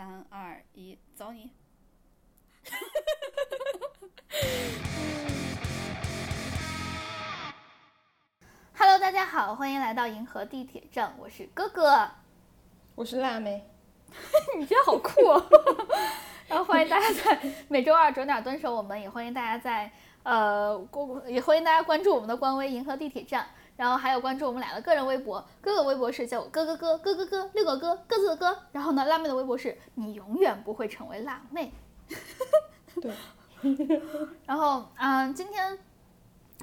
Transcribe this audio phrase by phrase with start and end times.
[0.00, 1.52] 三二一，走你
[8.78, 12.10] ！Hello，大家好，欢迎来到银河地铁站，我是哥哥。
[12.94, 13.68] 我是辣妹，
[14.56, 15.46] 你觉得好酷哦！
[16.48, 17.38] 然后欢迎大家在
[17.68, 19.92] 每周二准点蹲守我们，也欢迎大家在
[20.22, 23.46] 呃关，也欢迎大家关注我们的官微银河地铁站，
[23.80, 25.42] 然后还有关注我们俩的个人微博。
[25.58, 31.72] 哥哥微博是叫我哥哥哥哥哥哥六个哥各自的哥，然后呢，辣妹的微博是你永远不会成为辣妹。
[33.00, 33.10] 对，
[34.44, 35.78] 然后嗯，今天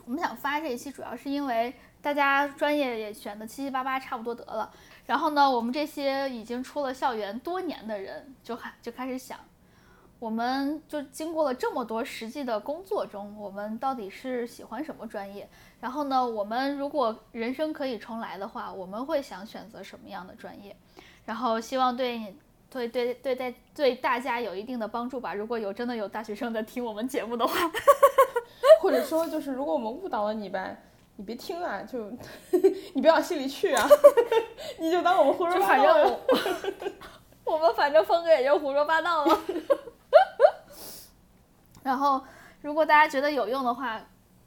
[0.05, 4.71] 我们想发这一期，主要是因为大家专业也选的七七八八差不多得了。
[5.07, 9.39] 然后呢，我们这些已经出了校园多年的人，就还就开始想，
[10.19, 15.47] 我们就经过了这么多实际的工作中，我们到底是喜欢什么专业？
[15.79, 20.75] 然后呢，我们如果人生可以重来的话，我们会想选择什么样的专业？
[21.25, 22.35] 然后希望对你。
[22.69, 25.33] 对对对对对，大家有一定的帮助吧。
[25.33, 27.53] 如果有真的有大学生在听我们节目的话，
[28.83, 30.69] 或者说就是如果我们误导了你吧，
[31.15, 32.11] 你别听啊，就
[32.93, 33.87] 你别往心里去啊，
[34.79, 36.19] 你就当我们胡说就八道
[37.45, 39.39] 我们反正风格也就胡说八道了。
[41.87, 42.21] 然后，
[42.61, 44.01] 如果大家觉得有用的话，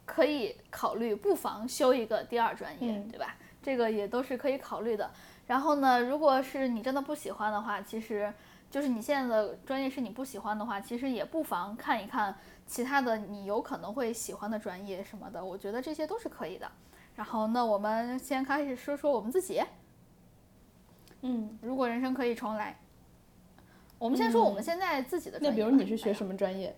[0.05, 3.34] 可以考虑，不妨修一个第二专业，嗯对吧？
[3.62, 5.10] 这个也都是可以考虑的。
[5.46, 8.30] 然后呢，如果是你真的不喜欢的话，其实
[8.70, 16.70] 就是你现在的专业是你不喜欢的话，其实也不妨看一看其他的你有可能会喜欢的专业什么的，我觉得这些都是可以的。
[17.16, 19.62] 然后，那我们先开始说说我们自己。
[21.22, 22.78] 嗯，如果人生可以重来，
[23.98, 25.56] 我们先说我们现在自己的专业吧。
[25.56, 26.12] 那比如你是学？
[26.12, 26.77] 什么专业？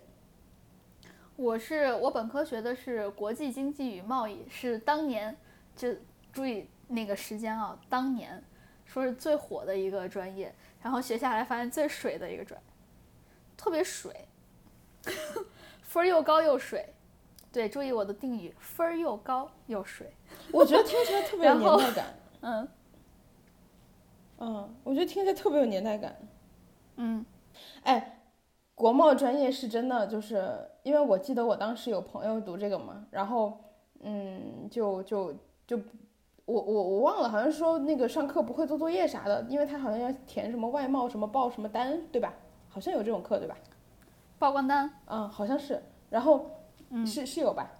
[1.35, 5.35] 我是我本科学的是国际经济与贸易，是当年
[5.75, 5.93] 就
[6.31, 8.43] 注意那个时间啊，当年
[8.85, 12.59] 说是最火的一个专业，然后学下来发现最水的一个专，
[13.57, 14.27] 特别水，
[15.81, 16.93] 分儿又高又水。
[17.51, 20.11] 对，注意我的定语，分儿又高又水。
[20.51, 22.05] 我觉得听起来特别有年代感。
[22.41, 22.67] 嗯
[24.39, 26.15] 嗯，我觉得听起来特别有年代感。
[26.95, 27.25] 嗯，
[27.83, 28.12] 哎，
[28.75, 33.57] 国贸专业是真的，就是因为我记得我当时有朋友读这个嘛，然后
[34.01, 35.33] 嗯，就就
[35.65, 35.79] 就
[36.45, 42.33] 我我我忘了，好像说那个上课不会做作业啥的，因为他好像要填什么外贸什么报什么单，对吧？
[42.67, 43.55] 好像有这种课，对吧？
[44.39, 45.81] 报关单嗯，好像是。
[46.09, 46.49] 然后
[46.89, 47.71] 嗯是是有吧？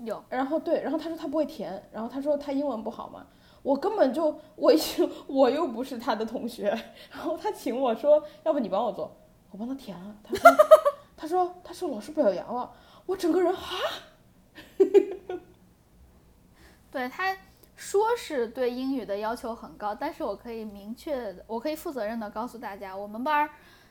[0.00, 3.26] 有，然后对，然后他说他不会填，然后他说他英文不好嘛，
[3.62, 4.26] 我根本就
[4.56, 4.72] 我
[5.26, 6.68] 我又不是他的同学，
[7.10, 9.10] 然后他请我说，要不你帮我做，
[9.50, 10.50] 我帮他填了，他说
[11.16, 12.72] 他说他说老师表扬了，
[13.06, 13.76] 我整个人哈，
[16.90, 17.36] 对他
[17.76, 23.50] 说是对英语的要求很高，但是我可以明确的，我可以负责任的告诉大家，我们班儿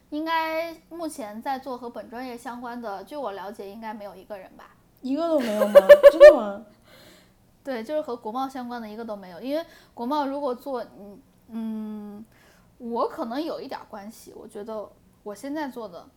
[0.10, 4.76] 应该目前在做和本专业相关的，据我了解，应该没有一个人吧。
[5.02, 5.74] 一个都没有吗？
[6.12, 6.66] 真的吗？
[7.64, 12.26] 对，就是和国贸相关的一个都没有，因为国贸如果做，嗯嗯，
[12.78, 14.90] 我可能有一点儿关系，我觉得
[15.24, 16.08] 我现在做的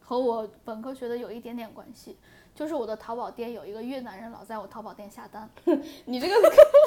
[0.00, 2.16] 和我本科学的有一点点关系，
[2.54, 5.48] 就是我的淘宝店有一个越南人老在我淘宝店下单，
[6.06, 6.34] 你这个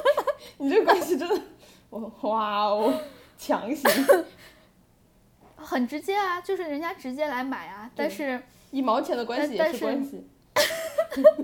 [0.57, 1.41] 你这个关系真的，
[1.89, 2.93] 我哇哦，
[3.37, 3.89] 强行。
[5.55, 8.41] 很直接啊，就是人家直接来买啊，但是。
[8.71, 10.29] 一毛钱的关系也但是是关系，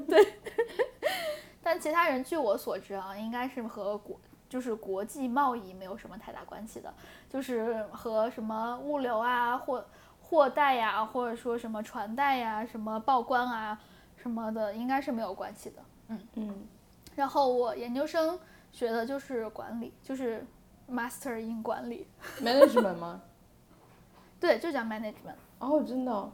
[0.07, 0.33] 对。
[1.63, 6.93] 但其他人据我所知啊，应该是和国就是国际贸易没有什么太大关系的，
[7.27, 9.83] 就是和什么物流啊、货
[10.27, 13.79] 货代呀、或者说什么传代呀、什么报关啊
[14.15, 15.83] 什么的，应该是没有关系的。
[16.07, 16.67] 嗯嗯，
[17.15, 18.39] 然后我研究生
[18.71, 20.43] 学的就是管理，就是
[20.89, 22.07] Master in 管理
[22.41, 23.21] ，management 吗？
[24.39, 25.35] 对，就叫 management。
[25.59, 26.31] 哦，真的哦，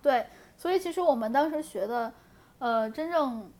[0.00, 0.26] 对，
[0.56, 2.12] 所以其实我们当时学的，
[2.58, 3.50] 呃，真正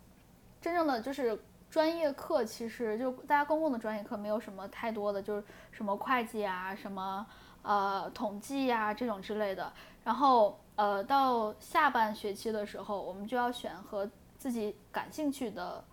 [0.61, 1.39] 真正的就是
[1.69, 7.27] 专业课，其实就大家公共的专业课没有什么太多的，就是什么会计啊，什么
[7.63, 9.73] 呃统计呀、这种之类的。
[10.05, 15.85] 然后呃，到下半学期的时候，我们就要选和自己感兴趣的、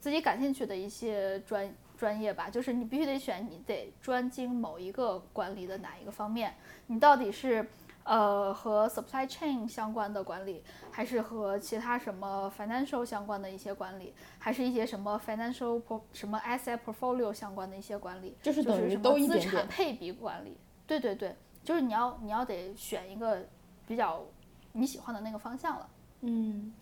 [0.00, 6.54] 自己感兴趣的一些专专业吧，就是你必须得选，你得专精某一个管理的哪一个方面，
[6.86, 7.66] 你到底是。
[8.04, 15.78] 呃，和 supply chain 相关的管理，还是和其他什么 financial 相关的一些管理，还是一些什么 financial
[16.14, 19.50] 什么 asset portfolio 相关的一些管理，就是等于就是什么资都一点点。
[19.50, 20.56] 产配比管理。
[20.88, 23.46] 对对对，就是你要你要得选一个
[23.86, 24.24] 比较
[24.72, 25.88] 你喜欢的那个方向了。
[26.22, 26.72] 嗯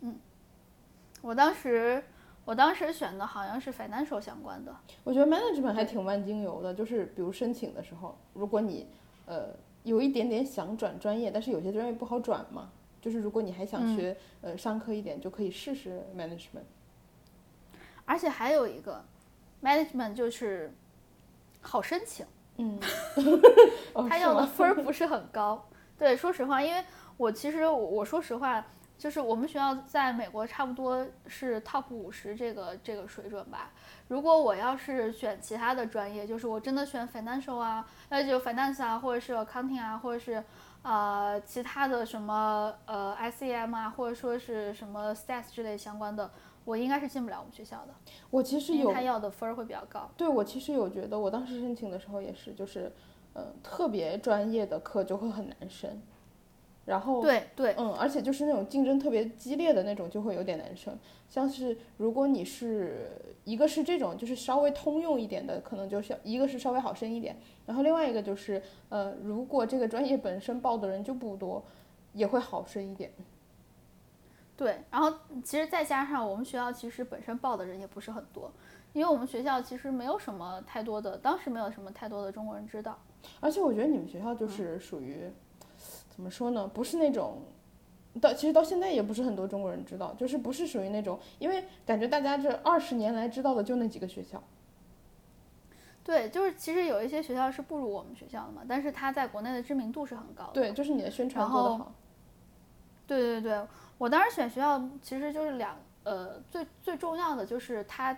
[0.00, 0.18] 嗯，
[1.22, 2.04] 我当时
[2.44, 4.76] 我当时选的好像是 financial 相关的。
[5.04, 8.86] 我觉得 management 还挺万金油的，就是比如申请的时候，如果你
[9.26, 9.50] 呃
[9.84, 16.66] 有一点点想转专业，但是有些专业不好转嘛，就是如果你还想学、呃商科一点，就可以试试 management。
[18.04, 19.04] 而且还有一个
[19.62, 20.72] management 就是
[21.60, 22.26] 好申请，
[22.58, 22.78] 嗯，
[24.08, 25.68] 他要的分儿不是很高。
[25.96, 26.84] 对，说实话，因为
[27.16, 28.64] 我其实我我说实话，
[28.96, 33.70] 就是我们学校在美国差不多是 top 五十这个这个水准吧。
[34.08, 40.42] 如果我要是选其他的专业，就是我真的选 financial 啊，那就 finance 啊，或者是 accounting 啊，或者是
[40.82, 46.30] 呃其他的什么呃 SEM 啊，或者说是什么 stats 之类相关的，
[46.68, 47.94] 我应该是进不了我们学校的，
[48.28, 50.10] 我其实有他要的分儿会比较高。
[50.18, 52.92] 对我其实有觉得，我当时申请的时候也是，就是
[53.32, 55.98] 呃特别专业的课就会很难申，
[56.84, 60.94] 然后对对，嗯，而且就是那种竞争特别激烈的那种，就会有点难申。
[61.26, 63.12] 像是如果你是
[63.44, 71.64] 一个是这种，就是稍微通用一点的，可能就是一个是稍微好申一点，然后另外一个就是呃，如果这个专业本身报的人就不多，
[72.12, 73.10] 也会好申一点。
[74.58, 75.10] 对，然后
[75.44, 78.52] 其实再加上我们学校其实本身报的人也不是很多，
[78.92, 82.98] 因为我们学校其实没有什么太多的，当时没有什么太多的中国人知道。
[83.38, 85.30] 而且我觉得你们学校就是属于、
[86.10, 87.40] 怎么说呢，不是那种。
[88.20, 94.42] 到其实到现在也不是很多中国人知道，就是不是属于那种，因为感觉大家这二十年来知道的就那几个学校。
[96.02, 100.52] 对，就是其实有一些学校是不如我们学校的嘛，但是它在国内的知名度是很高的。
[100.52, 101.92] 对，就是你的宣传做得好。
[103.06, 103.66] 对对对，
[103.98, 108.16] 我当时选学校其实就是两呃最最重要的就是它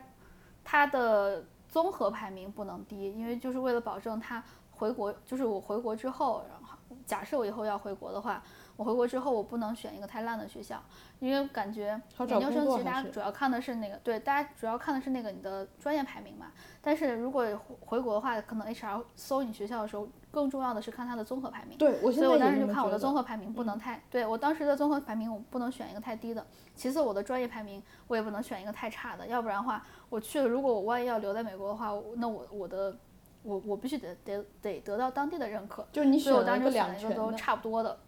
[0.63, 8.43] 它的综合排名不能低，因为就是为了保证他回国，就是我回国之后，然后假设我以后要回国的话，
[8.81, 10.83] 我回国之后我不能选一个太烂的学校，
[11.19, 16.47] 因为感觉研究生其实大家主要看的是那个，对，大家主要看的是那个你的专业排名嘛。
[16.81, 21.77] 但是如果回回国的话，可能 HR 搜你学校的时候，更重要的是看它的综合排名。
[21.77, 32.97] 对，我现在所以我当时就看我的综合排名不能太，对我当时的综合排名我不能选一个太低的，其次我的专业排名我也不能选一个太差的，要不然的话我去了，如果我万一要留在美国的话，那我我的
[33.43, 37.99] 我我必须得得得得到当地的认可，就是你所以我当选了一个时就选了一个都差不多的，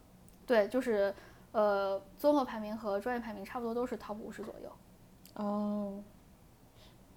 [0.45, 1.13] 对，就是
[1.51, 4.71] 呃综合排名和专业排名差不多都是 top 五十左右。
[5.35, 6.03] 哦，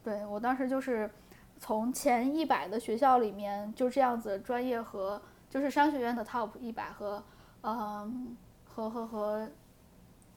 [0.02, 1.10] 对我当时就是
[1.58, 5.20] 从前一百的学校里面就这样子，专业和
[5.50, 7.22] 就是商学院的 top 一百和
[7.62, 9.48] 嗯和和和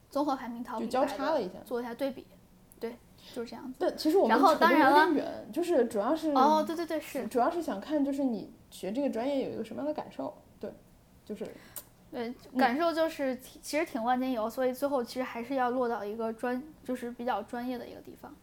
[0.09, 1.59] 综合排名 top 就100交叉了一下。
[1.65, 2.25] 做一下对比，
[2.79, 2.97] 对，
[3.33, 3.77] 就是这样子。
[3.79, 10.73] 但其实我们然后当然了就是主要是哦，对对对，是，主要是想看就是你学这个专业有一个什么样的感受，对，
[11.23, 11.45] 就是
[12.11, 18.33] 对，嗯感受就是挺其实挺万金油，所以最后其实还是要落到一个专就是比较专业的一个地方。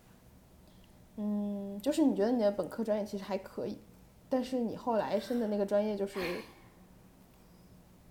[1.16, 3.78] 嗯，就是你觉得你的本科专业其实还可以，
[4.28, 6.20] 但是你后来升的那个专业就是，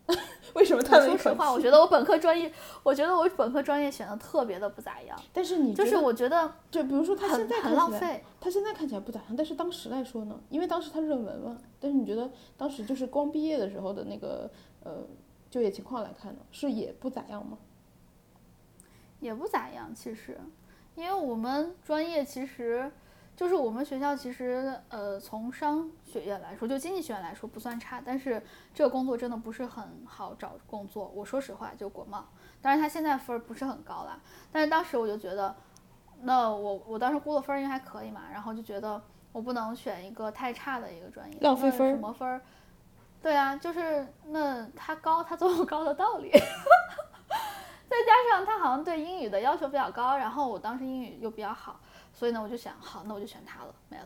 [0.55, 8.23] 为什么叹了一口说实话，我觉得我本科专业，我觉得我本科专业选的特别的不咋样，但是你就是我觉得就比如说他现在很浪费。
[8.41, 14.49] 他现在看起来不咋样，但是当时来说呢，因为当时他论文嘛，但是你觉得当时就是光毕业的时候的那个
[14.83, 14.97] 呃
[15.55, 17.57] 就业情况来看呢，是也不咋样吗？
[19.21, 20.37] 也不咋样，其实，
[20.95, 22.91] 因为我们专业其实
[23.37, 28.43] 就是我们学校其实呃从商学院来说，就经济学院来说不算差，但是
[28.73, 31.09] 这个工作真的不是很好找工作。
[31.15, 32.27] 我说实话，就国贸，
[32.61, 34.19] 当然它现在分儿不是很高啦，
[34.51, 35.55] 但是当时我就觉得，
[36.23, 42.41] 那我我当时估的分儿应该还可以嘛，然后就觉得我不能选一个太差的一个专业，那浪费分儿什么分儿？
[43.25, 46.29] 对啊，就是那他高，他总有高的道理。
[47.89, 51.79] 再加上他好像对英语的要求比较高，然后我当时英语又比较好，
[52.13, 54.05] 所以呢，我就想，好，那我就选他了，没了。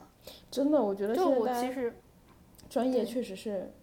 [0.50, 1.94] 真的，我觉得就我其实
[2.70, 3.74] 专业确实是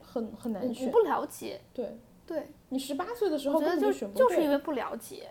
[0.00, 0.92] 很很难选我。
[0.92, 5.30] 不了解，对对，你十八岁的时候我觉得就根本选不对就是因为不了解。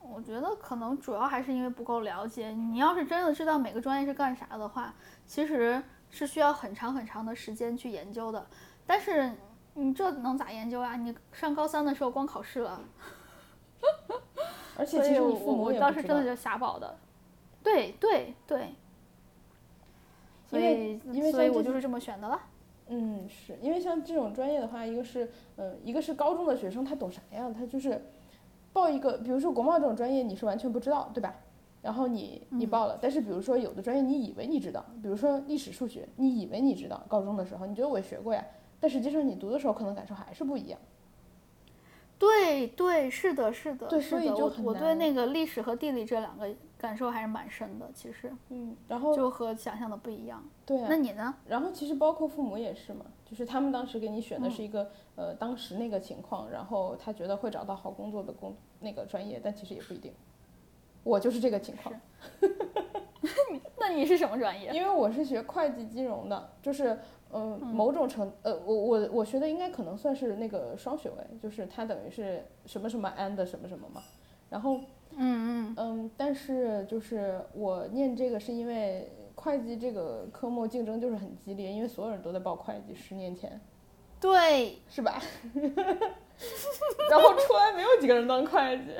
[0.00, 2.48] 我觉得可能主要还是因为不够了解。
[2.52, 4.94] 你要是真的知道每个专业是干啥的话，
[5.26, 5.82] 其实
[6.14, 8.46] 是需要很长很长的时间去研究的。
[8.86, 9.32] 但是
[9.74, 10.94] 你这能咋研究啊？
[10.96, 12.80] 你上高三的时候光考试了。
[14.76, 16.96] 而且其实你父母我当时真的就瞎报的，
[17.62, 18.74] 对对对，
[20.48, 22.40] 所因为以因为所以我就是这么选的了。
[22.88, 27.50] 嗯，是因为像这种专业的话，一个是嗯，一个是高中的学生他懂啥呀？
[27.56, 28.04] 他就是
[28.72, 31.34] 报一个，比如说国贸这种专业，你是完全不知道，对吧？
[31.84, 38.42] 然后你你嗯报了，但是比如说有的专业你以为你知道，比如说历史、数学，你以为你知道，高中的时候你觉得我学过呀，
[38.80, 40.80] 但实际上你读的时候可能感受还是不一样。
[42.18, 44.00] 对对，是的，是的，对。
[44.00, 46.48] 所以就很我我对那个历史和地理这两个
[46.78, 50.42] 感受还是蛮深的，其实嗯，然后就和想象的不一样。
[50.64, 51.34] 对啊那，你呢？
[51.46, 60.10] 然后其实包括父母也是嘛，就是他们当时给你选的嗯是一个、呃当时那个情况，然后他觉得会找到好工作的工那个专业，但其实也不一定。
[61.04, 61.94] 我就是这个情况，
[63.78, 64.70] 那你是什么专业？
[64.72, 66.98] 因为我是学会计金融的，就是
[67.32, 74.00] 嗯、某种程呃我我我学的应该可能算是那个双学位，就是它等于是什么什么 and 什么什么嘛，
[74.48, 74.78] 然后
[75.16, 83.60] 嗯嗯，嗯，但是就是我念这个是因为会计这个科目竞争就是很激烈，因为所有人都在报会计，十年前
[84.20, 85.20] 对，是吧？
[87.10, 88.92] 然后出来没有几个人当会计，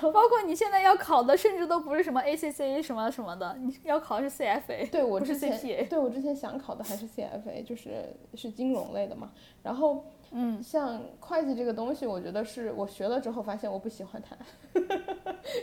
[0.00, 4.90] 包括你现在要考的，甚至都不是什么 ACCA 什么什么的，你要考的是 CFA。
[4.90, 9.32] 对我是之前对我之前想考的还是 CFA，就是是金融类的嘛。
[9.62, 14.36] 然后嗯，像会计这个东西，我觉得是我学了之后发现我不喜欢它，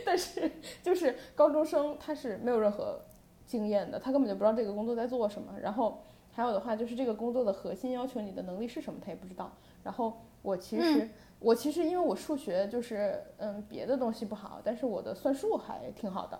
[0.04, 0.50] 但是
[0.82, 3.00] 就是高中生他是没有任何
[3.46, 5.54] 经验的，他根本就不知道这个工作在做什么。
[5.60, 9.52] 然后还有的话就是这个工作的核心要求你的能力是什么，他也不知道。
[9.84, 11.08] 然后我其实、
[11.42, 16.38] 我其实因为我数学就是嗯别的东西不好，但是我的算术还挺好的。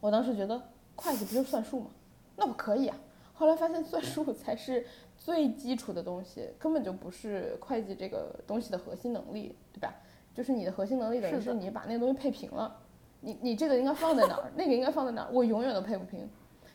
[0.00, 0.60] 我当时觉得
[0.96, 1.90] 会计不就是算术吗？
[2.36, 2.96] 那我可以啊。
[3.32, 9.94] 后来发现算术才是最基础的东西，根本就不是会计这个东西的核心能力，对吧？
[10.34, 12.76] 就是你的核心能力等于是你把那个东西配平了，
[13.20, 16.28] 你你这个应该放在哪儿， 那个应该放在哪儿，我永远都配不平，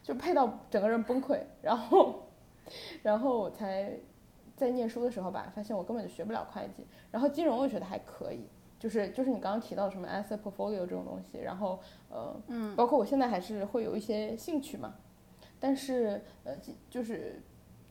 [0.03, 2.23] 就配到整个人崩溃，然后
[3.03, 3.95] 然后我才
[4.61, 8.45] 在念书的时候吧，发现我根本就学不了会计，然后金融我觉得还可以。
[8.79, 14.95] 就是就是你刚刚提到什么 asset portfolio 这种东西，然后呃，嗯，包括我现在还是会有一些兴趣嘛，
[15.59, 17.39] 但是呃，就就是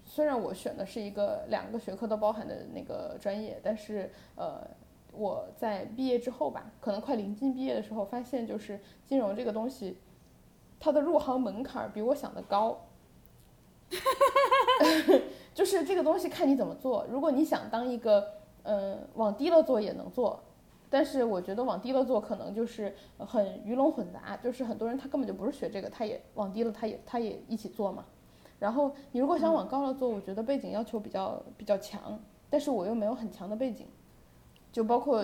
[0.04, 4.66] 虽然我选的是一个两个学科都包含的那个专业，但是呃，
[5.12, 9.96] 我在毕业之后吧，可能快临近毕业的时候，发现就是金融这个东西，
[10.80, 12.86] 它的入行门槛儿比我想的高。
[15.60, 18.26] 就是这个东西看你怎么做，如果你想当一个，
[18.62, 20.40] 嗯、往低了做也能做，
[20.88, 28.06] 但是我觉得往低了做可能就是很鱼龙混杂，就是很多人他根本就不是学这个，他也往低了他也他也一起做嘛。
[28.58, 33.86] 然后你如果想往高了做，我觉得背景要求比较比较强，但是我又没有很强的背景，
[34.72, 35.22] 就包括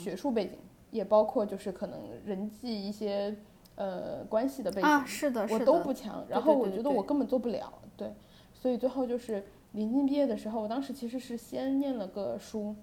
[0.00, 0.56] 学术背景，
[0.92, 3.36] 也包括就是可能人际一些
[3.74, 6.24] 呃关系的背景，啊，是的，我是的，都不强。
[6.28, 8.14] 然后我觉得我根本做不了，对，
[8.54, 12.74] 所以最后就是临近毕业的时候，我当时其实是先念了个书，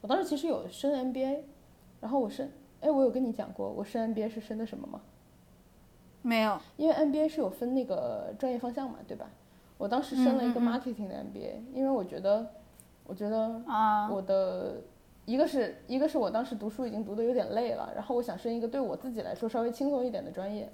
[0.00, 1.40] 我当时其实有升 MBA，
[2.00, 5.00] 然后我升，哎，我有跟你讲过我升 MBA 是升的什么吗？
[6.22, 9.30] 没有，因为 MBA 是有分那个专业方向嘛，对吧？
[9.78, 12.44] 我当时升了一个嗯嗯嗯 marketing 的 MBA，、因为我觉得，
[13.06, 14.82] 我觉得啊，我的
[15.24, 20.68] 一个是一个是我当时读书已经读的有点累了，然后我想升一个对我自己来说稍微轻松一点的专业。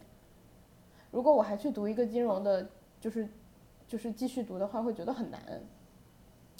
[1.10, 2.66] 如果我还去读一个金融的，
[2.98, 3.28] 就是
[3.94, 5.40] 就是继续读的话，会觉得很难，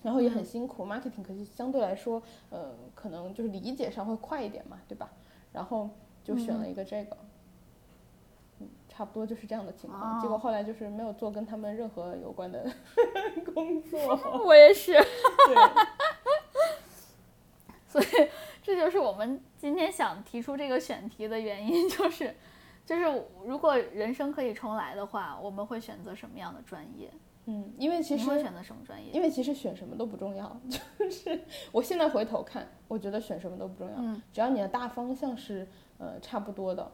[0.05, 0.87] 然后也很辛苦。
[0.87, 5.11] marketing 可是相对来说，呃，可能就是理解上会快一点嘛，对吧？
[5.53, 5.91] 然后
[6.23, 7.17] 就选了一个这个。
[8.61, 10.21] 嗯，差不多就是这样的情况。
[10.21, 12.71] 结果后来就是没有做跟他们任何有关的
[13.53, 13.99] 工作。
[14.47, 15.05] 我也是，对，
[17.89, 18.29] 所以
[18.63, 22.33] 这就是我们今天想提出这个选题的原因，就是，
[22.87, 27.11] 就是如果人生可以重来的话，我们会选择什么样的专业？
[27.47, 29.11] 嗯，因为其实你会选择什么专业？
[29.13, 30.61] 因为其实选什么都不重要，
[30.99, 31.39] 就是
[31.73, 35.67] 我现在回头看，我觉得选什么都不重要，嗯只要你的大方向是
[35.99, 36.91] 呃差不多的，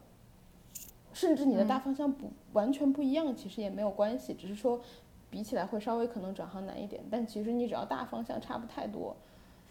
[1.12, 4.80] 甚至你的大嗯方向不、完全不一样，其实也没有关系，只是说
[5.30, 9.16] 比起来会稍微可能转行难一点，但其实你只要大方向差不太多，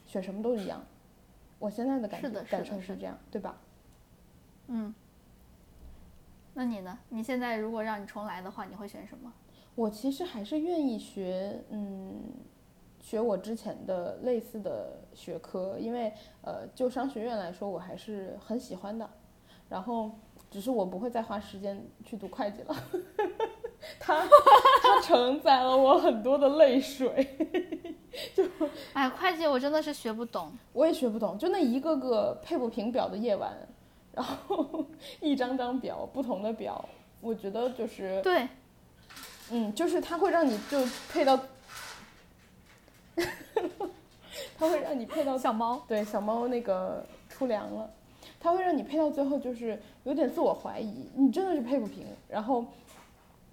[0.05, 0.81] 选什么都一样。
[1.59, 2.27] 我现在的感觉
[2.79, 3.57] 是这样，对吧？
[4.67, 4.95] 嗯，
[6.59, 6.99] 那你呢？
[7.07, 9.31] 你现在如果让你重来的话，你会选什么？
[9.75, 12.21] 我其实还是愿意学，嗯，
[12.99, 16.11] 学我之前的类似的学科，因为
[16.41, 19.09] 呃，就商学院来说，我还是很喜欢的。
[19.69, 20.11] 然后，
[20.51, 22.75] 只是我不会再花时间去读会计了，
[23.97, 24.21] 它
[24.83, 27.37] 它承载了我很多的泪水，
[28.35, 28.43] 就
[28.91, 30.51] 哎，会计我真的是学不懂。
[30.73, 33.57] 我也学不懂，就那一个个配不平表的夜晚，
[34.13, 34.85] 然后
[35.21, 36.87] 一张张表，不同的表，
[37.21, 38.21] 我觉得就是。
[38.21, 38.47] 对，
[39.51, 41.39] 嗯，就是它会让你就配到，
[44.57, 45.81] 它会让你配到小猫。
[45.87, 47.89] 对小猫那个出粮了，
[48.39, 52.65] 它会让你配到最后就是有点自我怀疑，你真的是配不平，然后，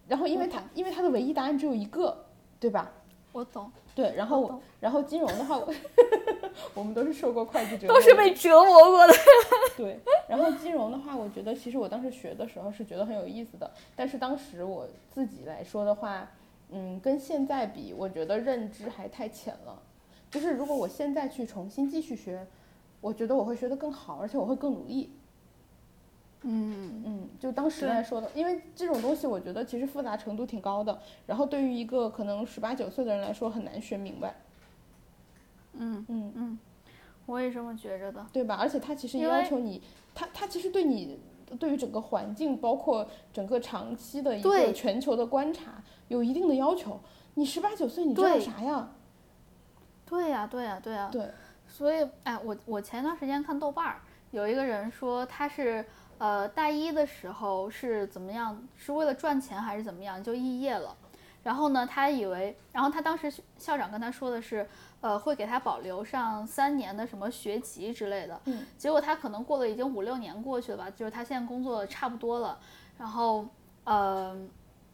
[0.08, 2.25] 然后因为它因为它的唯一答案只有一个，
[2.58, 2.90] 对吧？
[3.36, 3.70] 我懂。
[3.94, 5.72] 对，然后我然后金融的话，我
[6.74, 9.12] 我们都是受过会计折磨，都是被折磨过的。
[9.76, 10.00] 对。
[10.28, 16.28] 然后金融的话，我觉得其实我当时学的时候是觉得很有意思的，但是当时我自己来说的话，
[16.70, 19.80] 嗯，跟现在比，我觉得认知还太浅了。
[20.30, 22.46] 就是如果我现在去重新继续学，
[23.00, 25.15] 我觉得我会学得更好，而且我会更努力。
[26.48, 34.36] 嗯，嗯，就当时来说的，因为这种东西我觉得其实复杂程度挺高的，然后对于一个可能十八九岁的人来说很难学明白。
[35.72, 36.58] 嗯嗯嗯，
[37.26, 38.24] 我也这么觉着的。
[38.32, 38.54] 对吧？
[38.54, 39.82] 而且他其实也要求你，
[40.14, 41.18] 他他其实对你
[41.58, 47.00] 对于整个环境，包括整个长期的一个全球的观察，有一定的要求。
[47.34, 48.90] 你十八九岁，你知道啥呀？
[50.06, 51.28] 对呀、对呀、对呀、对，
[51.66, 54.00] 所以，哎，我我前段时间看豆瓣儿，
[54.30, 55.84] 有一个人说他是
[56.18, 60.96] 呃大一的时候是怎么样，是为了赚钱还是怎么样就肄业了。
[61.42, 64.68] 然后呢，他以为，然后他当时校长跟他说的是，
[65.00, 68.40] 呃，会给他保留上三年的什么学籍之类的。
[68.46, 68.66] 嗯。
[68.76, 72.58] 结果他可能过了已经五六年过去了吧，就是他现在工作差不多了，
[72.99, 73.46] 然后
[73.85, 74.37] 呃，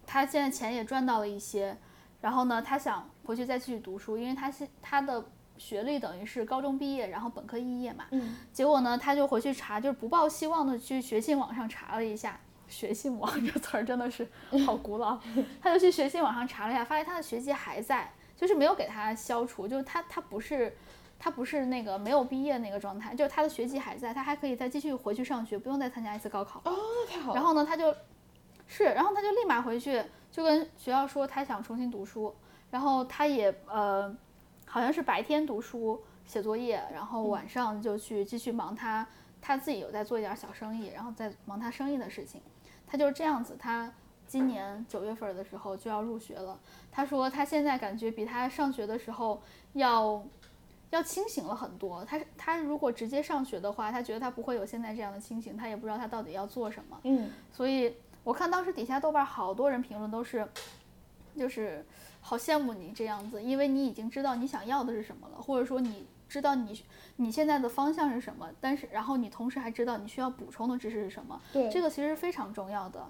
[0.07, 1.75] 他现在钱也赚到了一些，
[2.21, 5.25] 然后呢，他想回去再继续读书，因为他现他的
[5.59, 8.05] 学历等于是高中毕业，然后本科肄业嘛。
[8.11, 8.37] 嗯。
[8.53, 12.39] 结果呢，他就回去查，就是不抱希望的去学信网上查了一下。
[12.69, 14.27] 学信网 这词儿真的是
[14.65, 15.19] 好古老，
[15.61, 20.75] 他就去学信网上查了一下，发现他的学籍还在，就是没有给他消除，就是他他不是
[21.19, 26.61] 他不是那个没有毕业那个状态，就是他的学籍还在，他还可以再继续回去上学，不用再参加一次高考。
[26.65, 27.35] 哦，那太好了。
[27.35, 27.95] 然后呢，他就
[28.67, 32.35] 是，然后他就立马回去，就跟学校说他想重新读书，
[32.71, 34.17] 然后他也呃，
[34.73, 39.07] 好像是白天读书写作业，然后晚上就去继续忙他
[39.41, 42.41] 他自己有在做一点小生意，然后在忙他生意的事情，
[42.87, 43.93] 他就是这样子，他。
[44.25, 46.59] 今年九月份的时候就要入学了。
[46.91, 49.43] 他说他现在感觉比他上学的时候
[49.75, 50.25] 要
[50.89, 52.03] 要清醒了很多。
[52.07, 56.99] 他他如果直接上学的话，他觉得他不会有现在这样的清醒，他也不知道他到底要做什么。
[57.03, 60.49] 嗯，所以我看当时底下豆瓣好多人评论都是，
[61.37, 61.85] 就是
[62.25, 66.83] 好羡慕你这样子，因为你已经知道你想要的是什么了，或者说你知道你
[67.17, 73.05] 你现在的方向是什么，但是然后你同时还知道你需要补充的知识是什么，对，这个其实是非常重要的。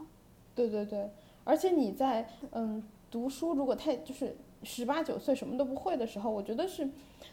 [0.54, 1.10] 对对对，
[1.44, 6.88] 而且你在嗯读书，如果太就是十八九岁什么都不会的时候，我觉得是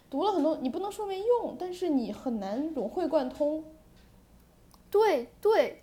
[0.09, 3.63] 读了很多，你不能说没用，但是你很难融会贯通。
[4.91, 5.81] 对对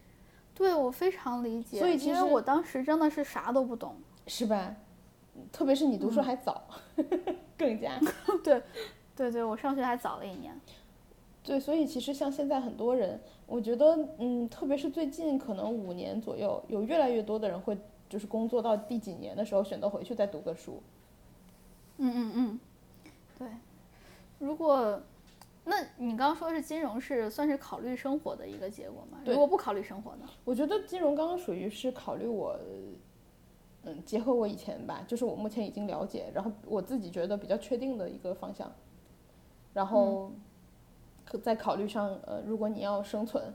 [0.55, 3.97] 对，我非常理解，所以其实我当时真的是啥都不懂。
[4.27, 4.75] 是吧？
[5.53, 6.62] 特别是你读书嗯还早，
[7.57, 7.99] 更加
[8.44, 8.62] 对
[9.16, 10.59] 对对，我上学还早了一年。
[11.42, 20.83] 对，所以其实像现在很多人，我觉得，嗯，特别是最近可能五年左右，有越来越多的人会就是工作到第几年的时候选择回去再读个书。
[21.99, 22.61] 嗯嗯嗯，
[23.38, 23.49] 对。
[24.40, 25.01] 如果，
[25.64, 29.18] 那你刚刚说是金融是算是考虑生活的一个结果吗？
[29.25, 30.29] 如果不考虑生活呢？
[30.44, 32.59] 我觉得金融刚刚属于是考虑我，
[33.88, 38.70] 嗯，结合我以前吧，就是我目前已经了解，然后我自己觉得比较确定的一个方向，
[39.72, 40.33] 然后
[41.25, 43.55] 可在考虑上，呃，如果你要生存，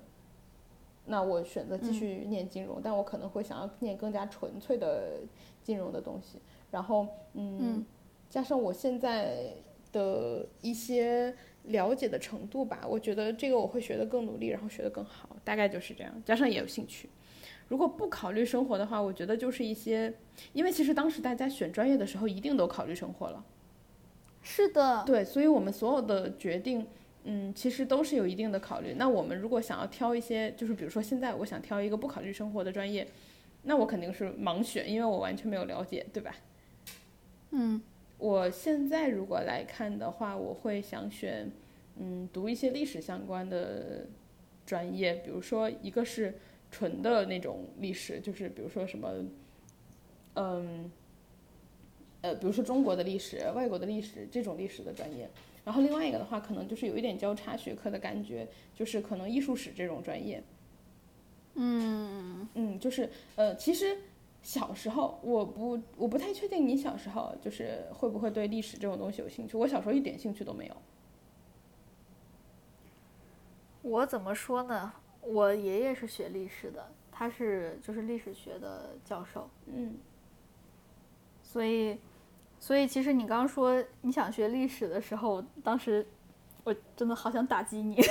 [1.05, 5.19] 那我选择继续念金融，但我可能会想要念更加纯粹的
[5.61, 6.39] 金融的东西，
[6.71, 7.85] 然后，嗯，嗯
[8.29, 9.53] 加上我现在
[9.91, 16.23] 的一些了解的程度吧，我觉得这个我会学得更努力，然后学得更好，大概就是这样。
[16.23, 17.09] 加上也有兴趣。
[17.71, 20.13] 如果不考虑生活的话，我觉得就是一些，
[20.51, 23.45] 因为其实当时大家选专业的时候一定都考虑生活了，
[24.41, 26.85] 是的，对，所以我们所有的决定，
[27.23, 28.95] 嗯，其实都是有一定的考虑。
[28.97, 33.07] 那我们如果想要挑一些，就是比如说现在我想挑一个不考虑生活的专业，
[33.63, 36.35] 那我肯定是盲选，因为我完全没有了解，对吧？
[37.51, 37.81] 嗯
[38.17, 41.49] 我现在如果来看的话，我会想选，
[41.97, 44.07] 嗯，读一些历史相关的
[44.65, 46.35] 专业，比如说一个是
[46.71, 49.13] 纯的那种历史，就是比如说什么，
[50.35, 50.89] 嗯，
[52.21, 55.29] 呃，比如说中国的历史、外国的历史这种历史的专业。
[55.63, 60.41] 然后另外一个的话，可能就是有一点交叉学科的感觉，就是可能艺术史这种专业。
[61.53, 63.97] 嗯，嗯，就是呃，其实
[64.41, 69.55] 小时候我不我不太确定你小时候就是会不会对历史这种东西有兴趣。
[69.55, 70.75] 我小时候一点兴趣都没有。
[73.83, 74.93] 我怎么说呢？
[75.21, 79.97] 我爷爷是学历史的，他是就是历史学的教授，嗯，
[81.43, 81.99] 所以，
[82.59, 86.05] 所以其实你刚刚说你想学历史的时候，当时
[86.63, 88.01] 我真的好想打击你。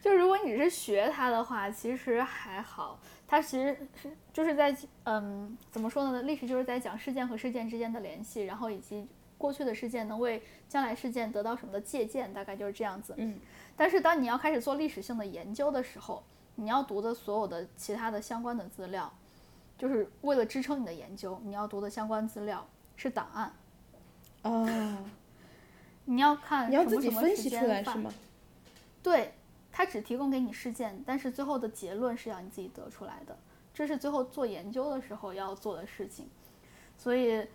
[0.00, 3.00] 就如果你是学它的话，其实还好。
[3.26, 6.22] 它其实是就是在嗯，怎么说呢？
[6.22, 13.14] 历史就是在讲事件和事件之间的联系，然后以及过去的事件能为将来事件得到什么的借鉴，大概就是这样子。
[13.16, 13.40] 嗯。
[13.76, 16.22] 但是当你要开始做历史性的研究的时候，
[16.54, 19.12] 你要读的所有的其他的相关的资料，
[19.76, 23.52] 就是为了支撑你的研究，你要读的相关资料是档案。
[24.42, 25.04] 啊。
[26.08, 28.12] 你要看你要自己分析出来是吗？
[29.02, 29.34] 对。
[29.72, 33.36] 它只提供给你事件，但是最后的结论是要你自己得出来的，
[33.74, 36.26] 这是最后做研究的时候要做的事情。
[36.96, 37.46] 所以，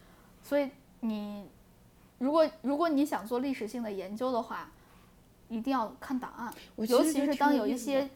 [0.43, 1.49] 所以你
[2.19, 4.71] 如果如果你想做历史性的研究的话，
[5.51, 8.09] 一定要看档案，尤其是当有一些，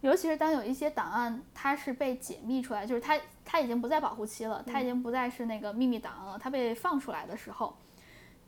[0.00, 7.76] 尤其是当有一些档案它是被解密出来，就是它它已经不在保护期了，它已经不再是那个秘密档案了，它被放出来的时候，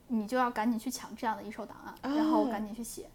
[0.08, 3.08] 你就要赶紧去抢这样的一手档案，然后赶紧去写。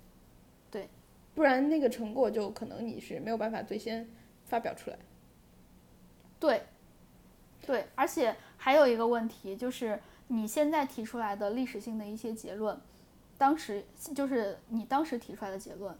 [0.71, 0.89] 对，
[1.33, 4.09] 不然那个成果就可能你是没有办法最先
[4.45, 4.97] 发表出来。
[6.39, 6.65] 对，
[7.65, 12.79] 对，而且还有一个问题就是，你现在提出来的历史性的一些结论，
[13.37, 15.95] 当时就是你当时提出来的结论，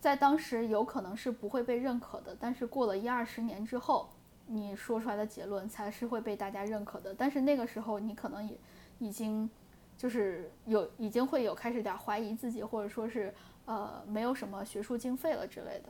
[0.00, 4.08] 在当时有可能是不会被认可的，但是过了一二十年之后，
[4.46, 7.14] 你说出来的结论才是会被大家认可的。
[7.14, 8.56] 但是那个时候你可能也
[8.98, 9.48] 已经。
[9.96, 13.32] 就是有已经会有开始点怀疑自己，或者说是
[13.64, 15.88] 呃没有什么学术经费了之类的。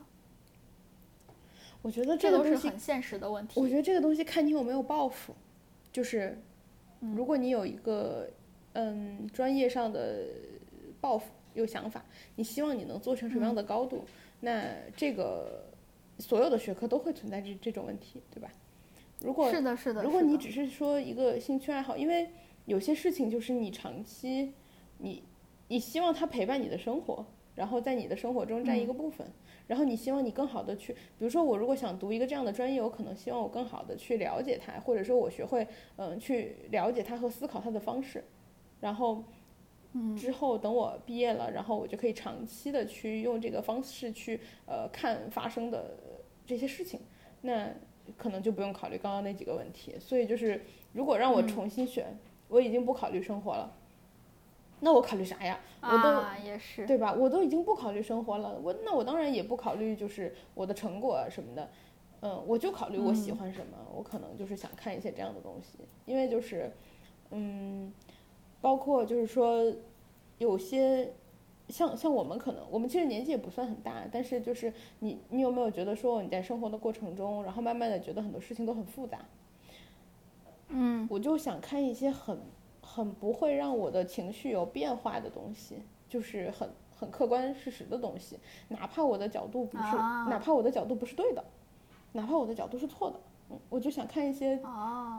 [1.81, 3.59] 我觉得这个都是很现实的问题。
[3.59, 5.35] 我觉得这个东西看你有没有抱负，
[5.91, 6.39] 就是
[7.01, 8.44] 如果你有一个嗯
[9.33, 10.27] 专业上的
[11.01, 12.05] 抱负、有想法，
[12.37, 14.05] 你希望你能做成什么样的高度，
[14.41, 14.65] 那
[14.97, 15.65] 这个
[16.19, 18.51] 所有的学科都会存在这这种问题，对吧？
[19.21, 20.03] 如果是的，是的。
[20.03, 22.29] 如果你只是说一个兴趣爱好，因为。
[22.67, 24.51] 有些事情就是你长期，
[24.97, 25.23] 你
[25.69, 27.23] 你希望它陪伴你的生活，
[27.55, 29.27] 然后在你的生活中占一个部分，
[29.67, 38.25] 然后你希望你更好的去，比如说我如果想读一个这样的专业，我可能希望我更好的去了解它，或者说我学会嗯去了解它和思考它的方式，
[38.85, 39.25] 然后
[40.15, 45.97] 之后等我毕业了，然后我就可以长期的去用这个方式去呃看发生的
[46.47, 47.01] 这些事情，
[47.41, 47.71] 那
[48.19, 49.95] 可能就不用考虑刚刚那几个问题。
[49.99, 52.17] 所以就是如果让我重新选。
[52.49, 53.73] 我已经不考虑生活了，
[54.81, 55.59] 那我考虑啥呀？
[55.81, 57.13] 我都也是，对吧？
[57.13, 61.71] 我都已经不考虑生活了，我那我当然也不考虑就是我的成果什么的，
[62.21, 66.71] 嗯，我就考虑我喜欢什么，我可能就是想看一些这样的东西，因为就是，
[67.31, 67.91] 嗯，
[68.65, 69.71] 包括就是说，
[70.39, 71.13] 有些
[71.69, 79.19] 像像我们可能我们其实年纪也不算很大，但是就是你你有没有觉得说你在生活的过程中，然后慢慢的觉得很多事情都很复杂？
[80.69, 82.39] 嗯，我就想看一些很
[82.81, 89.95] 很不会让我的情绪有变化的东西，就是很很客观事实的东西，哪怕我的角度不是，
[90.31, 91.45] 哪怕我的角度不是对的，
[92.13, 93.34] 哪怕我的角度是错的，嗯，
[93.69, 94.61] 我就想看一些，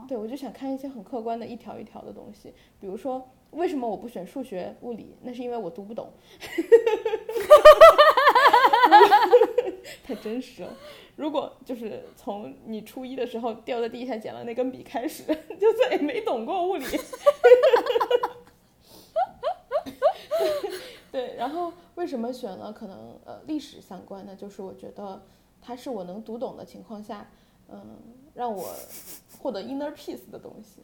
[0.08, 6.12] 对我就想看一些很客观的一条一条的东西，比如说为什么我不选数学物理，那是因为我读不懂，
[10.04, 10.74] 太真实了。
[11.16, 15.24] 如果就是从你初一的时候掉在地下捡了那根笔开始，
[15.58, 16.86] 就再也没懂过物理。
[21.10, 24.36] 对，然后为什么选了可能呃历史相关的？
[24.36, 25.24] 就是我觉得
[25.62, 27.30] 它是我能读懂的情况下，
[27.70, 27.98] 嗯，
[28.34, 28.74] 让我
[29.40, 30.82] 获得 inner peace 的东西。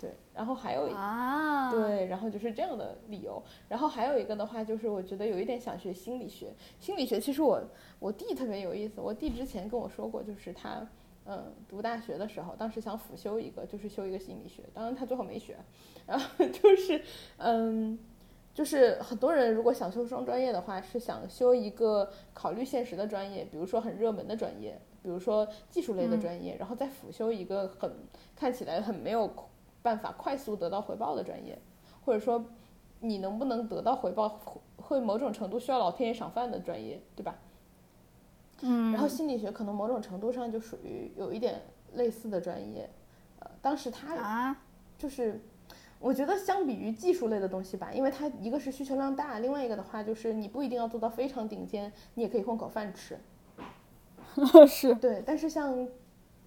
[0.00, 3.42] 对，然后还有一啊，对，然后就是这样的理由。
[3.68, 6.52] 然后还有一个的话，就是我觉得有一点想学心理学。
[6.78, 7.62] 心理学其实我
[7.98, 10.86] 我弟特别有意思，我弟之前跟我说过，就是他
[11.24, 15.56] 嗯读大学的时候，当时想辅修一个，就是修一个心理学，当然他最后没学。
[16.06, 17.00] 然后就是
[17.38, 17.98] 嗯，
[18.52, 27.94] 就是很多人如果想修双专业的话，是想修一个考虑现实的专业，比如说很热门的专业，比如说技术类的专业，然后再辅修一个很
[28.34, 29.30] 看起来很没有。
[29.84, 31.58] 办法快速得到回报的专业，
[32.06, 32.42] 或者说
[33.00, 34.40] 你能不能得到回报，
[34.78, 37.36] 会某种程度需要老天爷赏饭的专业，对吧？
[38.62, 38.90] 嗯。
[38.92, 41.60] 然后心理学可能某种程度上就属于有一点
[41.92, 42.88] 类似的专业，
[43.40, 44.56] 呃，当时他啊，
[44.96, 45.38] 就是
[45.98, 53.18] 我觉得相比于技术类的东西吧，因为它一个是需求量大，另外一个的话就是你不一定要做到非常顶尖，你也可以混口饭吃。
[54.66, 54.94] 是。
[54.94, 55.88] 对，但是像。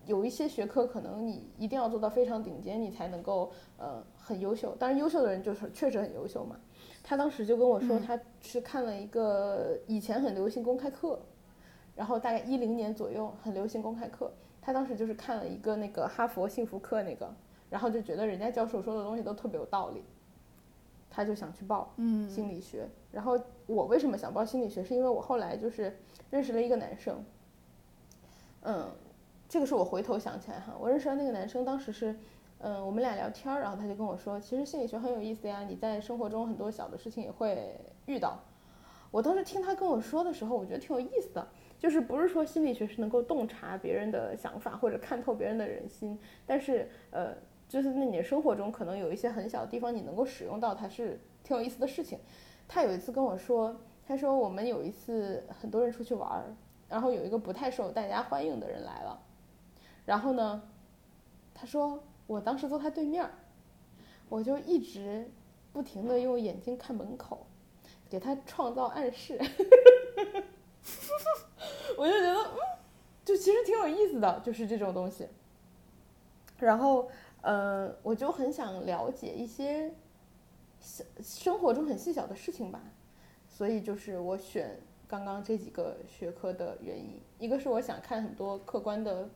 [0.05, 4.73] 有一些学科可能你一定要做到非常顶尖，你才能够呃很优秀。
[4.79, 6.55] 当然，优秀的人就是确实很优秀嘛。
[7.03, 11.19] 他当时就跟我说，他去看了一个以前很流行公开课，
[11.93, 14.31] 然后大概一零年左右很流行公开课。
[14.61, 17.29] 他当时就是看了一个那个哈佛幸福课那个，
[17.69, 20.05] 然后就觉得人家教授说的东西都特别有道理。
[21.09, 22.87] 他就想去报嗯心理学。
[23.11, 27.21] 然后我为什么想报心理学，是因为我后来就是认识了一个男生，
[28.69, 28.85] 嗯，
[29.47, 32.13] 这个是我回头想起来哈，我认识的那个男生，当时是，
[32.59, 38.37] 嗯，我们俩聊天儿，然后他就跟我说，其实心理学很有意思呀，你在生活中很多小的事情也会遇到。
[39.09, 41.47] 我当时听他跟我说的时候，我觉得挺有意思的，
[41.79, 47.33] 就是不是说心理学是能够洞察别人的想法或者看透别人的人心，但是呃，
[47.69, 52.19] 就是在你的生活中可能有一些很小的地方你能够使用到它，是挺有意思的事情。
[52.67, 53.73] 他有一次跟我说，
[54.05, 56.53] 他说我们有一次很多人出去玩儿，
[56.89, 59.19] 然后有一个不太受大家欢迎的人来了，
[60.05, 60.61] 然后呢，
[61.53, 63.29] 他说我当时坐他对面，
[64.29, 65.29] 我就一直
[65.73, 67.45] 不停的用眼睛看门口，
[68.09, 69.37] 给他创造暗示，
[71.97, 72.57] 我就觉得嗯，
[73.25, 75.27] 就其实挺有意思的，就是这种东西。
[76.57, 77.09] 然后，
[77.41, 79.93] 呃，我就很想了解一些
[80.79, 82.81] 小生活中很细小的事情吧，
[83.47, 89.29] 所以就是我选刚刚这几个学科的原因，一个是我想看很多客观的，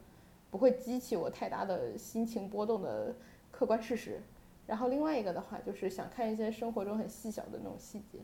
[0.50, 3.16] 不会激起我太大的心情波动的
[3.52, 4.22] 客观事实，
[4.68, 8.20] 然后另外一个的话就是想看一些生活中很细小的那种细节。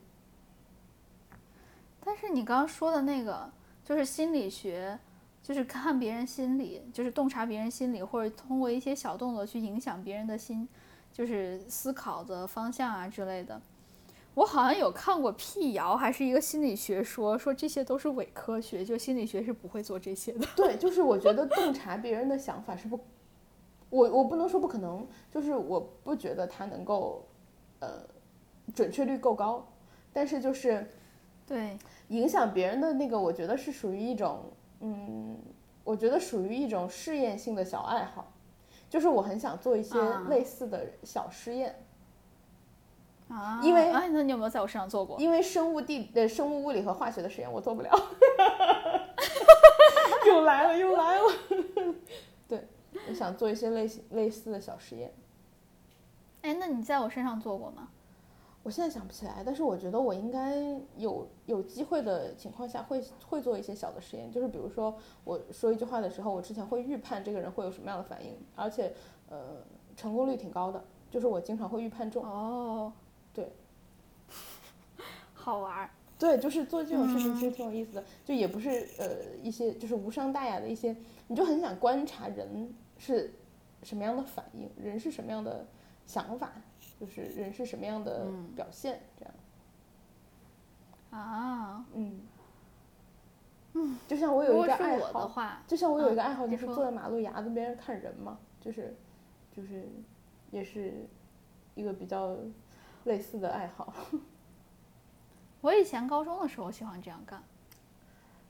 [2.04, 3.50] 但是你刚刚说的那个，
[3.84, 5.00] 就是心理学，
[5.42, 10.68] 就是看别人心理，就是洞察别人心理，或者通过一些小动作去影响别人的心，
[11.14, 13.62] 就是思考的方向啊之类的。
[14.38, 20.46] 我好像有看过辟谣，还是一个心理学说说这些都是伪科学，就心理学是不会做这些的。
[20.56, 23.00] 对，就是我觉得洞察别人的想法是不，
[23.90, 27.26] 我我不能说不可能，就是我不觉得它能够，
[27.80, 28.04] 呃，
[28.76, 29.68] 准确率够高，
[30.14, 30.88] 但是就是
[31.48, 31.76] 对，
[32.10, 35.36] 影响别人的那个，我觉得是属于一种，嗯，
[35.84, 38.32] 我觉得属于一种试验性的小爱好，
[38.88, 40.28] 就是我很想做一些啊。
[40.30, 41.87] 类似的小实验，
[43.30, 45.20] 啊，因为哎，那你有没有在我身上做过？
[45.20, 47.90] 因为生物地呃生物物理和化学的实验我做不了，
[50.28, 51.22] 又来了又来了，
[52.48, 52.68] 对，
[53.10, 55.14] 我想做一些类似类似的小实验。
[56.42, 57.90] 哎，那你在我身上做过吗？
[58.64, 60.58] 我现在想不起来，但是我觉得我应该
[60.98, 68.94] 有有机会的情况下会会做一些小的实验，就是比如说我说一句话的时候，我之前会预判这个人会有什么样的反应，而且
[69.30, 69.64] 呃
[69.96, 72.26] 成功率挺高的，就是我经常会预判中。
[72.26, 72.92] 哦，
[73.38, 73.52] 对，
[75.36, 75.90] 好玩儿。
[76.18, 80.96] 对，就是做这种事情其实挺有意思的，就也不是呃一些就是无伤大雅的一些，
[81.28, 83.32] 你就很想观察人是
[83.84, 85.68] 什么样的反应，人是什么样的
[86.08, 86.52] 想法，
[87.00, 89.34] 就是人是什么样的表现，这样。
[91.12, 92.22] 啊，嗯，
[93.74, 98.96] 嗯，就像我有一个爱好我的，话，就像我有一个嗯爱好，就是坐在马路牙子边上看人嘛，就是，
[99.56, 99.88] 就是，
[100.50, 101.06] 也是
[101.76, 102.36] 一个比较
[103.08, 103.94] 类似的爱好。
[105.62, 107.42] 我以前高中的时候喜欢这样干，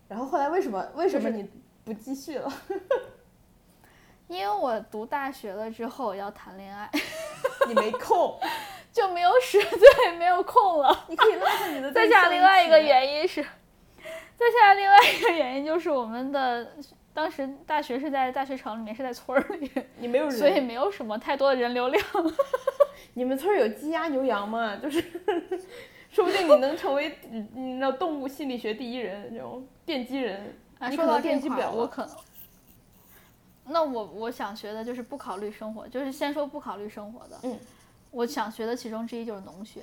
[0.09, 1.49] 然后后来为什么为什么你
[1.85, 2.51] 不继续了？
[4.27, 6.91] 因为我读大学了之后要谈恋爱，
[7.65, 8.37] 你没空，
[8.91, 11.05] 就没有时对没有空了。
[11.07, 13.41] 你可以拉着你的再对象加另外一个原因是，
[14.35, 16.75] 再加另外一个原因就是我们的
[17.13, 22.03] 当时大学是在大学城里面，是在村儿里，你没有人，所以没有什么太多的人流量。
[23.17, 24.75] 你们村有鸡鸭牛羊吗？
[24.77, 25.03] 就是，
[26.11, 30.55] 说不定你能成为嗯你知道动物心理学第一人，这种奠基人。
[30.95, 32.15] 说到这块儿，奠基不了了我可能。
[33.65, 37.39] 那我我想学的就是不考虑生活，就是先说不考虑生活的。
[37.41, 37.59] 嗯，
[38.11, 39.81] 我想学的其中之一就是农学。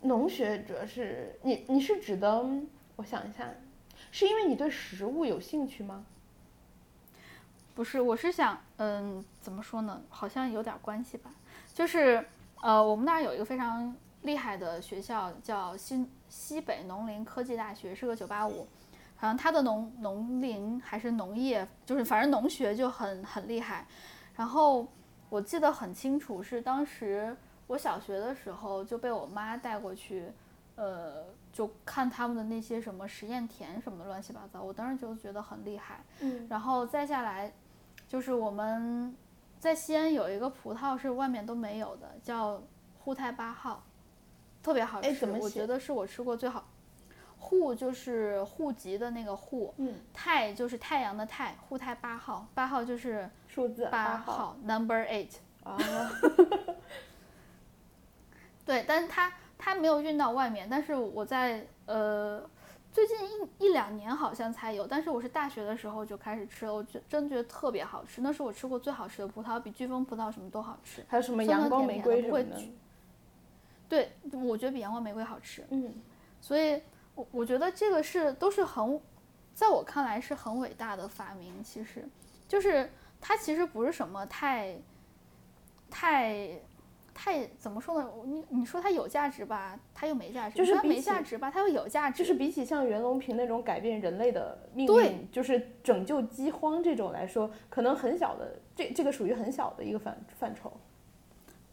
[0.00, 2.42] 农学主要是你你是指的，
[2.96, 3.46] 我想一下，
[4.10, 6.02] 是因为你对食物有兴趣吗？
[7.74, 10.00] 不是，我是想，嗯，怎么说呢？
[10.08, 11.30] 好像有点关系吧。
[11.74, 12.24] 就是，
[12.62, 18.66] 呃，我们那儿有一个非常厉害的学校，叫新西北农林科技大学，是个九八五。
[19.16, 23.86] 好像它的农农林还是农业，就是反正农学就很很厉害。
[24.36, 24.86] 然后
[25.28, 30.30] 我记得很清楚，是当时我小学的时候就被我妈带过去，
[30.76, 36.00] 呃，就看他们的那些什么实验田什么的乱七八糟，我当时就觉得很厉害。
[36.20, 37.52] 嗯，然后再下来，
[38.06, 39.14] 就是我们
[39.64, 42.62] 在西安有一个葡萄是外面都没有的，叫
[42.98, 43.82] 沪太八号，
[44.62, 45.08] 特别好吃。
[45.08, 46.68] 哎怎么写我觉得是我吃过最好。
[47.38, 55.30] 沪就是户籍的那个户，嗯，太就是太阳的太，沪太八号，八号就是数字八号号，number eight。
[55.62, 55.78] 啊，
[58.66, 62.46] 对，但是它它没有运到外面，但是我在呃
[62.94, 63.16] 最近
[63.58, 71.04] 一一两年好像才有，但是我是大学的时候就开始吃了，我觉真觉得特别好吃，那是我吃过最好吃的葡萄，比飓风葡萄什么都好吃。
[71.08, 72.62] 还有什么阳光玫瑰什么的。
[73.88, 75.66] 对，我觉得比阳光玫瑰好吃。
[75.70, 75.92] 嗯，
[76.40, 76.80] 所以
[77.16, 79.00] 我我觉得这个是都是很，
[79.56, 81.64] 在我看来是很伟大的发明。
[81.64, 82.08] 其实
[82.46, 82.88] 就是
[83.20, 84.76] 它其实不是什么太
[85.90, 86.48] 太
[87.14, 88.10] 太怎么说呢？
[88.24, 92.18] 你你说它有价值吧，它又没价值；就是它没价值吧，它又有价值。
[92.18, 100.72] 就是比起像袁隆平那种改变人类的命对运，就是拯救饥荒这种来说，可能很小的，这这个属于很小的一个范范畴。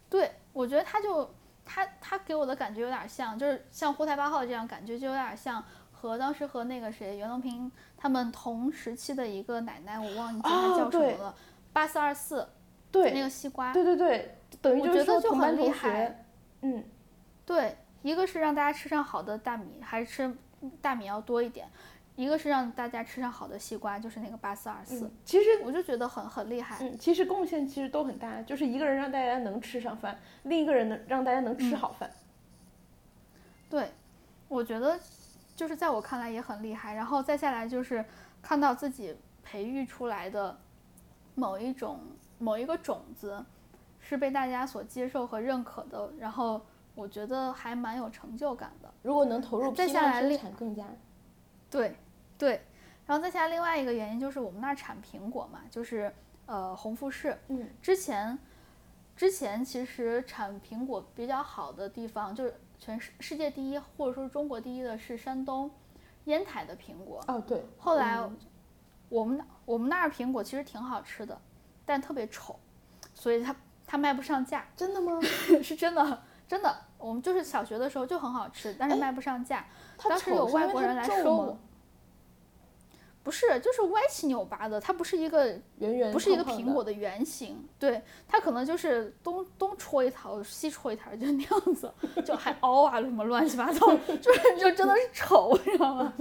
[0.09, 1.27] 对，我觉得他就
[1.65, 11.35] 他他给我的感觉有点像，就是像沪台八号这样，感觉就有点像和当时和那个谁袁隆平他们同时期的一个奶奶，我忘记叫什么了，
[11.73, 12.47] 八四二四
[12.91, 16.25] 对，那个西瓜，对对对，等于我就是说同班同厉害学，
[16.61, 16.83] 嗯，
[17.45, 20.35] 对，一个是让大家吃上好的大米，还是吃
[20.81, 21.67] 大米要多一点，
[22.15, 26.77] 一个是让大家吃上好的西瓜，就是那个八四二四，嗯其实我就觉得很很厉害。
[26.81, 32.11] 嗯，其实贡献其实都很大，就是一个人让大家能吃上饭，另一个人能让大家能嗯吃好饭。
[33.69, 33.89] 对，
[34.49, 34.99] 我觉得
[35.55, 36.93] 就是在我看来也很厉害。
[36.93, 38.03] 然后再下来就是
[38.41, 40.59] 看到自己培育出来的
[41.35, 42.01] 某一种
[42.41, 43.45] 某一个种子
[43.99, 46.59] 是被大家所接受和认可的，然后
[46.95, 48.91] 我觉得还蛮有成就感的。
[49.03, 50.87] 如果能投入再批量生下来另产更加，
[51.69, 51.95] 对
[52.37, 52.61] 对，
[53.05, 56.11] 然后再下来另外一个原因就是我们那儿产苹果嘛，就是
[56.47, 57.37] 呃红富士。
[57.47, 58.37] 嗯，之前
[59.15, 65.69] 之前其实产苹果比较好的地方，就是全世世界第一或者说中国第一的是山东
[66.25, 67.23] 烟台的苹果。
[67.27, 68.35] 哦对，后来嗯
[69.09, 71.39] 我们那我们那儿苹果其实挺好吃的，
[71.85, 72.59] 但特别丑，
[73.13, 75.19] 所以它它卖不上价，真的吗？
[75.63, 76.75] 是真的真的。
[76.97, 79.65] 我们就是小学的时候就很好吃，但是哎卖不上价。
[79.97, 81.57] 它当时有外国人来收我，
[83.23, 91.91] 不是，就是歪七扭八的，它不是一个圆圆不是一个苹果的圆形，对，它可能就是东东戳一头，西戳一头，就那样子，
[92.25, 93.87] 就还 凹啊什么乱七八糟，
[94.21, 96.13] 就是就真的是丑，你知道吗？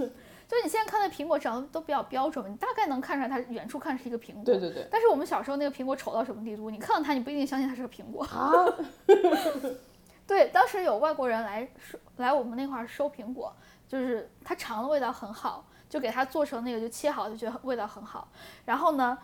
[0.51, 4.43] 就你现在看的苹果长得都比较标准，你大概能看出来它远处看是一个苹果。
[4.43, 6.69] 对对对但是我们小时候那个苹果丑到什么地步？
[6.69, 8.21] 你看到它，你不一定相信它是个苹果。
[8.25, 8.51] 啊，
[10.27, 13.55] 对，当时有外国人来收来我们那块儿收苹果，
[13.87, 18.27] 就是它尝的味道很好，就给它做成那个就切好，就觉得味道很好。
[18.65, 19.17] 然后呢，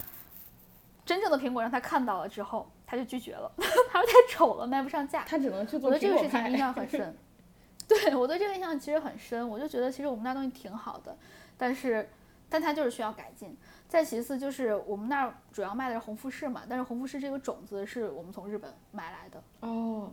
[1.05, 3.51] 真正的苹果让他看到了之后，他就拒绝了，
[3.91, 5.25] 他说太丑了，卖不上价。
[5.27, 7.17] 他只能去做我对这苹果派个事情印象很深，
[7.89, 11.15] 对我对这个印象其实很深，我就觉得其实我们那东西挺好的，
[11.57, 12.09] 但是
[12.49, 13.55] 但它就是需要改进。
[13.87, 19.41] 再其次就是我们那儿主要卖的是红富士嘛，但是红富士这个种子是我们从日本买来的。
[19.61, 20.11] 哦，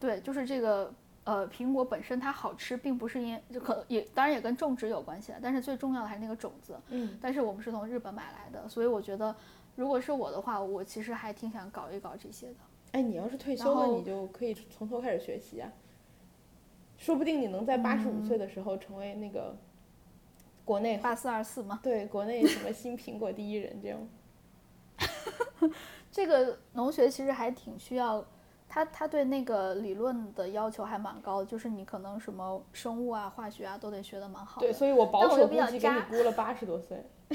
[0.00, 6.76] 对，就是这个呃，苹果本身它好吃，并不是因就可也当然也跟种植有关系了，但是最重要的还是那个种子。
[6.88, 9.32] 嗯，但是我们是从日本买来的，所以我觉得
[9.76, 12.56] 如果是我的话，我其实还挺想搞一搞这些的。
[12.92, 15.70] 哎，你要是退然休了，你就可以从头开始学习啊，
[17.00, 19.56] 说不定你能在八十嗯五岁的时候成为那个
[20.66, 23.98] 国内八四二四嘛，对国内什么新苹果第一人这样。
[26.12, 28.22] 这个农学其实还挺需要。
[28.72, 34.66] 他他对那个理论的要求还蛮高的，就是你可能什么生物啊、化学啊都得学的蛮好的。
[34.68, 37.04] 对，所以我保守估计给你估了八十多岁，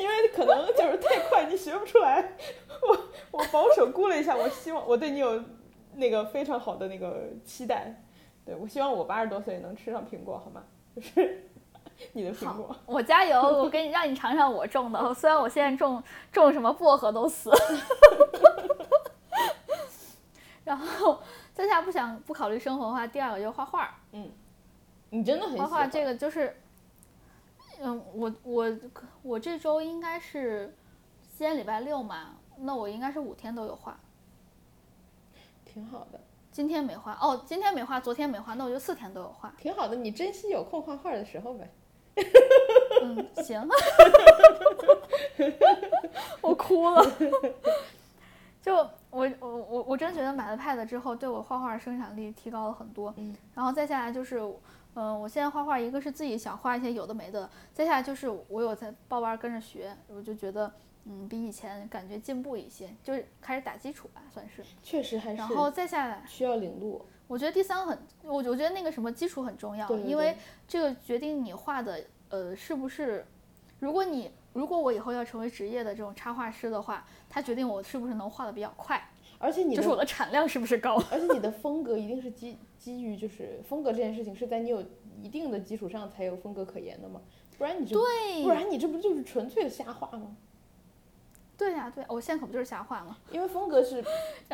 [0.00, 2.32] 因为可能就是太快你学不出来。
[2.80, 2.98] 我
[3.32, 5.44] 我保守估了一下，我希望我对你有
[5.98, 8.02] 那个非常好的那个期待。
[8.44, 10.62] 对我希望我八十多岁能吃上苹果，好吗？
[10.96, 11.44] 就是
[12.14, 12.74] 你的苹果。
[12.86, 17.50] 我加油，我给你让你尝尝我种的，虽然我现在种种什么薄荷都死。
[20.64, 21.20] 然后
[21.52, 23.94] 在下不想不考虑生活的话，第二个就是画画。
[25.10, 26.54] 你真的很喜欢画画这个就是，
[27.80, 28.78] 嗯，我我
[29.22, 30.74] 我这周应该是
[31.36, 33.98] 今天礼拜六嘛，那我应该是五天都有画。
[35.72, 36.18] 挺好的，
[36.50, 39.52] 今天没画哦，今天没画，昨天没画，那我就四天都有画。
[39.58, 39.94] 挺好的。
[39.94, 41.70] 你珍惜有空画画的时候呗。
[43.02, 43.68] 嗯，行，
[46.40, 47.04] 我哭了。
[48.60, 48.74] 就
[49.10, 53.14] 我我我我真觉得买了 Pad 之后，对我画画生产力提高了很多。
[53.16, 54.40] 嗯，然后再下来就是，
[54.94, 60.70] 嗯、我现在画画，一个是自己想画一些有的没的，再下来就是我有在报班跟着学，我就觉得，
[61.10, 64.62] 嗯，比以前感觉进步一些，就是开始打基础吧，算是。
[64.82, 67.02] 确实还是然后再下来，需要领路。
[67.26, 73.26] 我觉得第三个很，我我觉得那个什么基础很重要，对对因为这个决定你画的呃是不是，
[73.80, 79.02] 如果你如果我以后要成为职业的这种插画师的话，它决定我是不是能画的比较快，
[79.38, 81.02] 而且你就是我的产量是不是高。
[81.10, 84.82] 而且你的风格一定是基基于就是风格这件事情是在你有
[85.22, 87.20] 一定的基础上才有风格可言的嘛，
[87.58, 90.36] 不然你就对不然你这不就是纯粹的瞎画吗？
[91.58, 93.18] 对呀、对，我现在可不就是瞎画吗？
[93.32, 94.02] 因为风格是，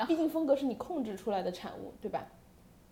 [0.07, 2.27] 毕竟风格是你控制出来的产物，对吧？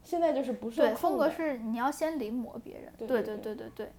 [0.04, 3.92] 现在就是不受对，风格是你要先临摹别人，对对对对对对。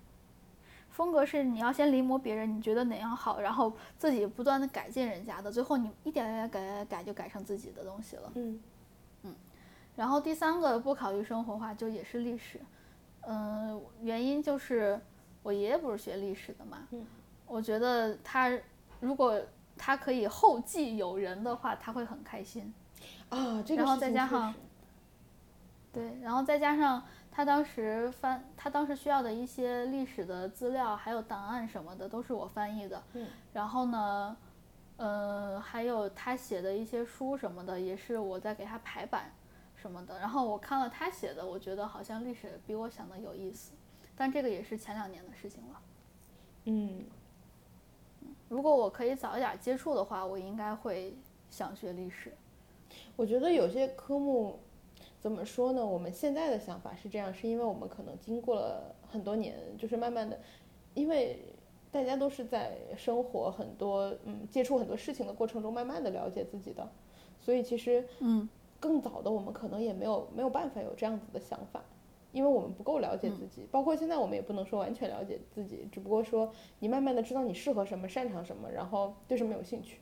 [0.90, 8.32] 风格是你要先临摹别人，你觉得哪样好，然后自己不断的改进人家的，最后你一点点改改改就改成自己的东西了。
[8.36, 8.62] 嗯
[9.96, 12.60] 然后第三个不考虑生活化，就也是历史，
[13.22, 15.00] 嗯、原因就是
[15.44, 17.06] 我爷爷不是学历史的嘛，嗯
[17.46, 18.52] 我觉得他
[19.00, 19.40] 如果
[19.86, 22.74] 他可以后继有人的话，他会很开心。
[23.28, 24.54] 啊，这个然后再加上
[25.92, 33.04] 对，然后再加上他当时翻，他当时需要的一些历史的资料，还有档案什么的，都是我翻译的。
[33.12, 33.28] 嗯。
[33.52, 34.38] 然后呢，
[34.96, 39.34] 呃，还有他写的一些书什么的，也是我在给他排版
[39.76, 40.18] 什么的。
[40.18, 43.74] 然后我看了他写的，我觉得好像历史比我想的有意思，
[44.16, 45.82] 但这个也是前两年的事情了。
[46.68, 47.04] 嗯，
[48.54, 51.12] 如果我可以早一点接触的话，我应该会
[51.50, 52.32] 想学历史。
[53.16, 54.60] 我觉得有些科目
[55.20, 55.84] 怎么说呢？
[55.84, 60.40] 我们现在的想法是这样，是因为我们可能经过了很多年，就是慢慢的，
[60.94, 61.44] 因为
[61.92, 66.88] 大家都是在生活很多嗯接触很多事情的过程中，慢慢的了解自己的，
[67.42, 68.48] 所以其实嗯，
[68.80, 71.84] 更早的我们可能也没有没有办法有这样子的想法，
[72.34, 73.66] 因为我们不够了解自己。
[73.72, 80.00] 包括现在我们也不能说完全了解自己，只不过说你慢慢的知道你适合什么、擅长什么，然后对什么有兴趣。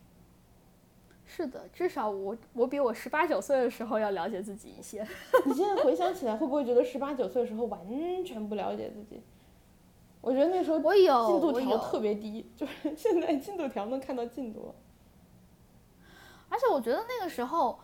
[1.24, 5.06] 是的，至少我我比我十八九岁的时候要了解自己一些。
[5.46, 7.80] 你现在回想起来，会不会觉得十八九岁的时候完
[8.26, 9.22] 全不了解自己？
[10.20, 14.76] 我觉得那时候我有，进度条特别低，就是现在进度条能看到进度了。
[16.50, 17.80] 而且我觉得那个时候，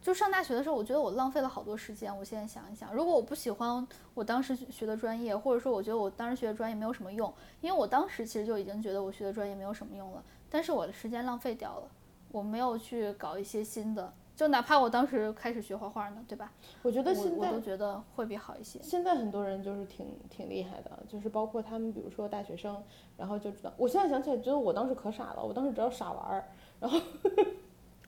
[0.00, 2.16] 就上大学的时候，我觉得我浪费了好多时间。
[2.16, 11.88] 我现在想一想，如果我不喜欢我当时学的专业，或者说我觉得我当时学的专业没有什么用，因为我当时其实就已经觉得我学的专业没有什么用了，但是我的时间浪费掉了，
[12.30, 16.52] 我没有去搞一些新的，就哪怕我当时开始学画画呢，对吧？
[16.82, 18.80] 我觉得现在我都觉得会比好一些。
[18.82, 22.82] 现在很多人就是挺挺厉害的，就是包括他们，比如说大学生，
[23.16, 23.72] 然后就知道。
[23.76, 26.44] 我现在想起来，觉得我当时可傻了，我当时只要傻玩儿，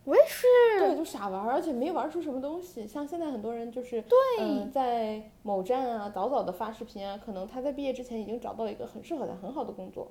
[0.04, 0.46] 我也是，
[0.78, 2.86] 对，就傻玩儿，而且没玩出什么东西。
[2.86, 10.10] 像现在很多人就是，对嗯、在某站啊，早早的发视频啊，可能他在毕业之前已经找到了一个很适合他、很好的工作，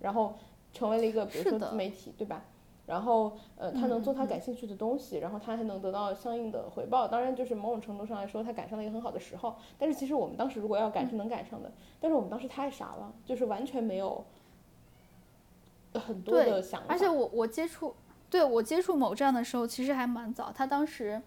[0.00, 0.34] 然后
[0.72, 2.44] 成为了一个比如说自媒体，对吧？
[2.86, 7.06] 然后，呃，他能做他感兴趣的东西，然后他还能得到相应的回报。
[7.06, 9.54] 当然，就是某种程度上来说，他赶上了一个很好的时候。
[9.78, 11.70] 但是其实我们当时如果要赶是能赶上的，
[12.00, 14.24] 但是我们当时太傻了，就是完全没有
[15.92, 16.86] 呃很多的想法。
[16.88, 17.94] 而且我我接触，
[18.30, 20.52] 对我接触某站的时候，其实还蛮早。
[20.52, 21.20] 他当时，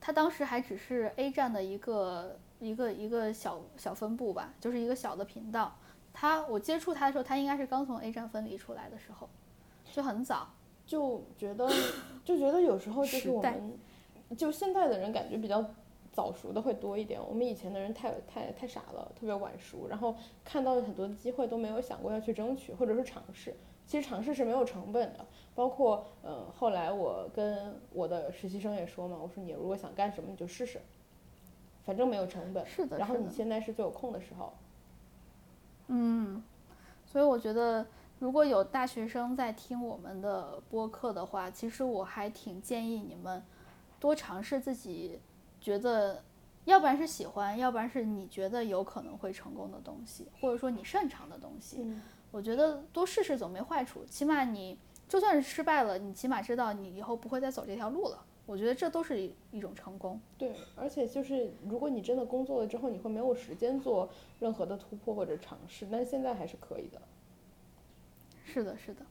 [0.00, 5.76] 他当时还只是 A 站的一个一个一个小小分部吧，就是一个小的频道。
[6.12, 9.28] 他我接触他的时候，他应该是刚从 A 站分离出来的时候，
[9.92, 10.48] 就很早。
[10.86, 11.70] 就觉得
[12.24, 13.78] 就觉得有时候就是我们
[14.36, 15.64] 就现在的人感觉比较
[16.12, 23.54] 早熟的会多一点，我们以前的人太太太傻了，特别晚熟，然后看到了很多的机会都没有想过要去争取或者是尝试。
[23.86, 25.24] 其实尝试是没有成本的，
[25.54, 30.80] 包括呃后来我跟我的实习生也说嘛，我说你如果想干什么你就试试，
[31.84, 32.64] 反正没有成本。
[32.66, 33.16] 是的，然后。
[33.16, 34.52] 你现在是最有空的时候，
[35.88, 36.42] 嗯，
[37.04, 37.86] 所以我觉得，
[38.18, 43.42] 如果有大学生在听我们的播客的话，其实我还挺建议你们
[43.98, 45.20] 多尝试自己
[45.60, 46.22] 觉得，
[46.64, 51.78] 要不然是喜欢，要不然是你觉得有可能会成功的东西，或者说你擅长的东西。
[51.80, 54.78] 嗯，我觉得多试试总没坏处，起码你
[55.10, 58.24] 就算是失败了，你起码知道你以后不会再走这条路了。
[58.46, 60.20] 我觉得这都是一一种成功。
[60.38, 64.08] 对，而且就是如果你真的工作了之后，你会没有时间做
[64.38, 67.02] 任何的突破或者尝试，但是现在还是可以的。
[68.44, 69.04] 是的，是的。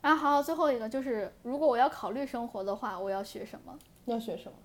[0.00, 3.78] 啊，好，最后一个就是，如果我要考虑生活的话，我要学什么？
[4.06, 4.56] 要学什么？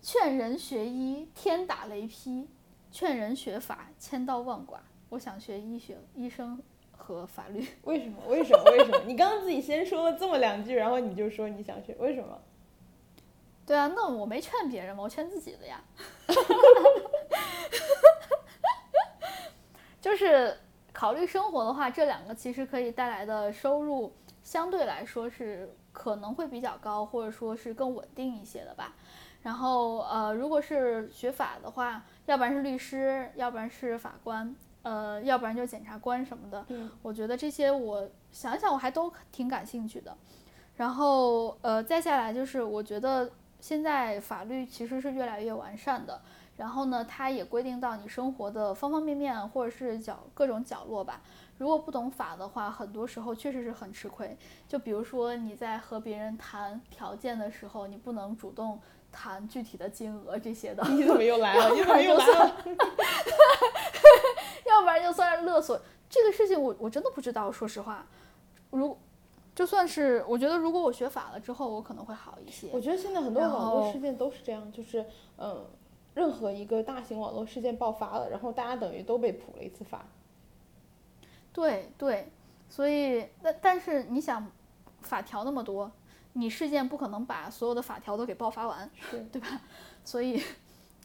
[0.00, 2.46] 劝人学医，天打雷劈；
[2.90, 4.80] 劝人学法，千刀万剐。
[5.10, 6.58] 我想学医学、医生
[6.96, 7.66] 和法律。
[7.82, 8.22] 为什么？
[8.28, 8.64] 为什么？
[8.70, 8.98] 为什么？
[9.06, 12.40] 你刚刚自己先说了这么两句，然后你就说你想学，为什么？
[13.66, 15.82] 对啊，那我没劝别人嘛，我劝自己的呀。
[20.00, 20.54] 就是
[20.92, 28.94] 考虑生活的话，这两个其实可以带来的收入相对来说是可能会比较高，或者说是更稳定一些的吧。
[29.40, 34.54] 然后呃，如果是学法的话，要不然是律师，要不然是法官，
[34.84, 36.64] 呃，要不然就检察官什么的。
[36.68, 40.16] 嗯，我觉得这些我想想我还都挺感兴趣的。
[40.76, 43.30] 然后呃，再下来就是我觉得
[43.60, 46.20] 现在法律其实是越来越完善的，
[46.56, 51.20] 然后呢，它也规定到你生活的方方面面或者是角各种角落吧。
[51.56, 54.36] 如果不懂法的话，很多时候确实是很吃亏。
[54.68, 58.80] 就比如说你在和别人谈条件的时候，你不能主动
[59.12, 60.84] 谈具体的金额这些的。
[60.88, 61.70] 你怎么又来了？
[61.76, 62.56] 你怎么又来了？
[64.74, 65.80] 要不然就算是勒索。
[66.10, 68.06] 这个事情我我真的不知道，说实话，
[68.70, 68.96] 如
[69.54, 72.68] 就算是我觉得，如果我学法了之后，我可能会好一些。
[72.72, 75.04] 我觉得现在很多网络事件都是这样，就是
[75.38, 75.64] 嗯，
[76.14, 80.04] 任何一个大型网络事件爆发了，然后大家等于都被普了一次法。
[81.52, 82.32] 对对，
[82.68, 84.44] 所以那但是你想，
[85.02, 85.90] 法条那么多，
[86.32, 89.60] 你事件不可能把所有的法条都给爆发完，是对吧？
[90.04, 90.42] 所以，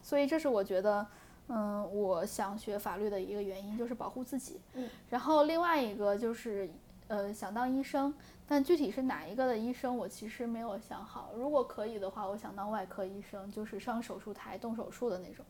[0.02, 1.06] 所以这是我觉得，
[1.50, 4.62] 嗯，我想学法律的一个原因，就是保护自己。
[4.76, 4.88] 嗯。
[5.10, 6.70] 然后另外一个就是，
[7.08, 8.14] 呃，想当医生，
[8.48, 11.32] 但具体是哪一个的医生，我其实没有想好。
[11.36, 15.44] 如果可以的话，我想当外科医生，就是上手术台动手术的那种。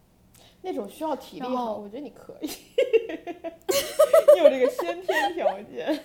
[0.62, 2.48] 那种需要体力然哈，后我觉得你可以，
[4.36, 5.98] 你有这个先天条件，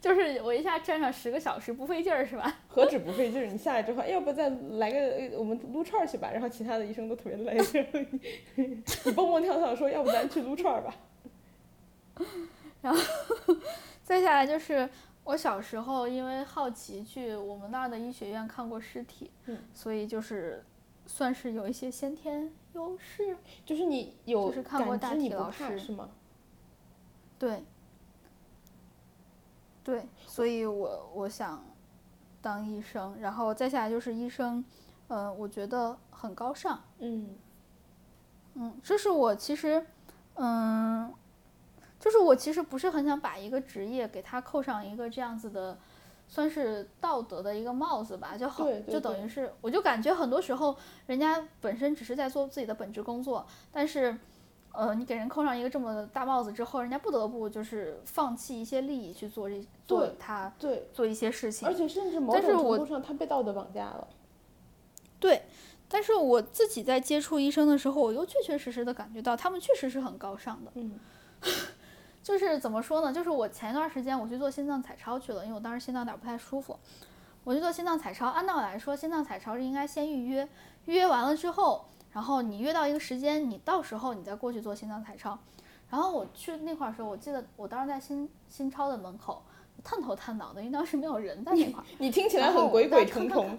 [0.00, 2.60] 就是我一下站上十个小时不费劲儿，是吧？
[2.68, 7.58] 何止不费劲儿，你下来之后，哎要不再来个呃我们撸串儿去吧，然后其他的医生都特别累，
[8.56, 8.82] 你
[9.12, 10.94] 蹦蹦跳跳说，要不咱去撸串儿吧。
[12.82, 13.00] 然后
[14.02, 14.88] 再下来就是
[15.24, 20.62] 我小时候因为好奇去我们那儿的医学院看过尸体，嗯所以就是
[21.06, 23.36] 算是有一些先天优势。
[23.64, 26.10] 就是你有就是看过大体老师怕是吗？
[27.38, 27.62] 对，
[29.86, 31.64] 对，所以我我想
[32.42, 34.64] 当医生，然后再下来就是医生，
[35.06, 36.80] 呃，我觉得很高尚。
[36.98, 37.36] 嗯
[38.54, 39.86] 嗯，这是我其实，
[40.34, 41.14] 嗯，
[42.00, 45.78] 就是我其实不是很想把一个职业给他扣上一个这样子的，
[46.26, 50.76] 算是道德的一个帽子吧，就好，对对就等于是，我就感觉很多时候
[51.06, 54.18] 人家本身只是在做自己的本职工作，但是，
[54.76, 64.06] 呃，你给人扣上一个这么大帽子之后，人家不得不就是放弃一些利益去做这做他对，做一些事情而，且甚至某但是我种程度上，他被道德绑架了。
[65.18, 65.42] 对，
[65.88, 70.70] 但是我自己在接触医生的时候，我又确确实实的感觉到他们确实是很高尚的。
[70.74, 70.98] 嗯
[72.22, 73.12] 就是怎么说呢？
[73.12, 76.76] 就是我前一段时间我去做心脏彩超去了，因为我当时心脏有点不太舒服，
[77.44, 78.26] 我去做心脏彩超。
[78.28, 80.48] 按道理来说，心脏彩超是应该先预约，
[80.86, 81.84] 预约完了之后，
[82.16, 85.38] 然后你约到一个时间，你到时候你再过去做心脏彩超。
[85.90, 89.42] 然后我去那块儿的时候，我记得我当时在新新超的门口
[89.84, 91.84] 探头探脑的，因为当时没有人在那块儿。
[91.98, 93.58] 你听起来很鬼鬼我再看看祟祟，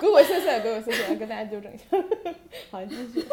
[0.00, 1.84] 鬼鬼祟祟，鬼鬼祟祟，跟大家纠正一下。
[2.70, 3.28] 好，你继续。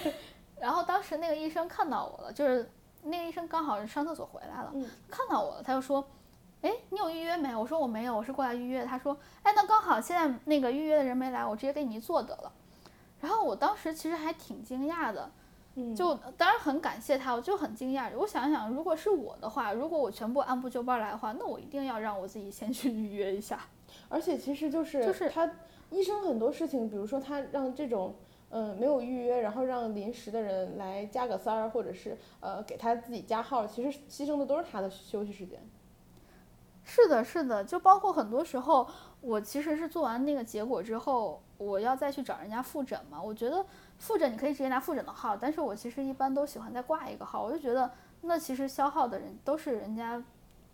[0.60, 2.70] 然后当时那个医生看到我了，就是
[3.04, 6.06] 那个医生刚好是上厕所回来了，嗯看到我了，他就说
[6.60, 12.52] ：“哎，你有预约没？”我说：“我没有，我是过来预约。”他说：“哎，那刚好现在那个预约的人没来，我直接给你一坐得了。”
[13.24, 15.30] 然后我当时其实还挺惊讶的，
[15.76, 18.10] 嗯，就当然很感谢他，我就很惊讶。
[18.18, 23.58] 我想想，如果是我的话，如果我全部按部就班来的话，那我一定要让我自己先去预约一下。
[24.10, 25.50] 而且其实就是就是他
[25.88, 28.14] 医生很多事情，比如说他让这种
[28.50, 35.58] 嗯没有预约，然后让临时的人来加个塞儿，或者是呃给他自己加号，其实牺牲的都是他的休息时间。
[36.86, 38.86] 是的，是的，就包括很多时候，
[39.22, 43.20] 我其实是做完那个结果之后，我要再去找人家复诊嘛。
[43.22, 43.64] 我觉得
[43.98, 47.90] 复诊你可以直接拿复诊的号，但是我其实一般都喜欢再挂一个号，我就觉得
[48.22, 50.22] 那其实消耗的人都是人家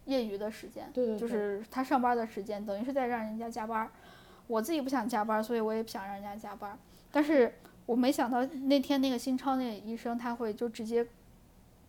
[0.07, 3.91] 业余的时间，对对对就是他上班的时间，等于是在让人家加班。
[4.47, 6.76] 我自己不想加班，所以我也不想让人家加班。
[7.12, 7.55] 但是
[7.87, 11.07] 我没想到那天那个新超那个医生他会就直接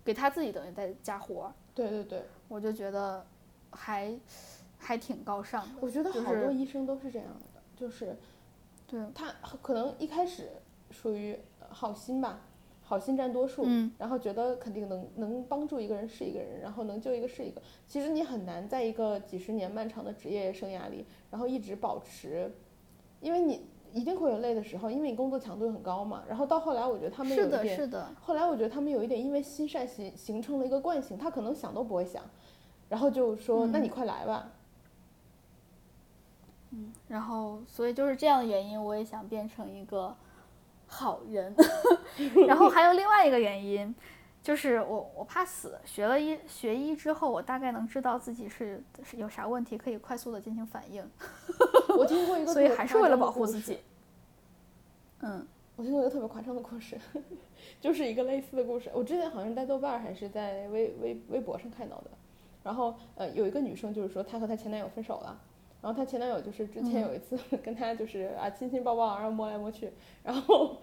[0.03, 3.25] 给他自己等于在加活，对对对，我就觉得
[3.71, 4.13] 还
[4.77, 5.75] 还挺高尚的。
[5.79, 8.15] 我觉得好多医生都是这样的，就是
[8.91, 10.49] 对，他可能一开始
[10.89, 12.41] 属于呃好心吧，
[12.83, 17.61] 好心占多数，嗯然后觉得肯定能能帮助一个人是一个人，然后能救一个是一个。
[17.87, 22.51] 其实你很难在一个几十年漫长的职业生涯里，然后一直保持，
[23.21, 26.23] 因为你一定会有累的时候，因为你工作强度很高嘛。
[26.27, 32.23] 然后到后来，我觉得他们有是的，一点，是的，后来我觉得他们有一点因为心善形形成了一个惯性，他可能想都不会想，
[32.89, 34.51] 然后就说、那你快来吧，
[37.07, 40.15] 然后所以就是这样的原因，我也想变成一个
[40.87, 41.55] 好人。
[42.47, 43.93] 然后还有另外一个原因，
[44.41, 51.03] 就是我我怕死，学了医学医之后，我大概能知道自己是是有啥问题，可以快速的进行反应，
[51.97, 53.79] 我听过一 个所以还是为了保护自己。
[55.21, 55.45] 嗯
[55.77, 56.99] 我听过一个特别夸张的故事，
[57.79, 58.91] 就是一个类似的故事。
[58.93, 62.11] 我之前好像是在豆瓣儿还是在微微微博上看到的。
[62.63, 65.39] 然后呃，有一个女生就是说她和她前男友分手了，
[65.81, 69.91] 然后她前男友就是之前有一次 跟她就是啊亲亲抱抱，然后摸来摸去，
[70.23, 70.79] 然后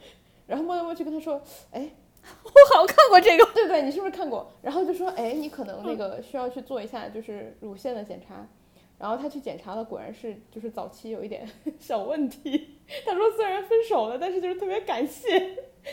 [0.46, 1.40] 然后摸来摸去跟她说，
[1.70, 1.90] 哎，
[2.44, 3.44] 我好像看过这个。
[3.54, 4.50] 对对，你是不是看过？
[4.60, 8.46] 然后就说，哎，你可能那个需要去做一下就是乳腺的检查。
[8.98, 12.80] 然后她去检查了，果然是就是早期有一点 小问题。
[13.06, 15.38] 她说虽然分手了，但是就是特别感谢，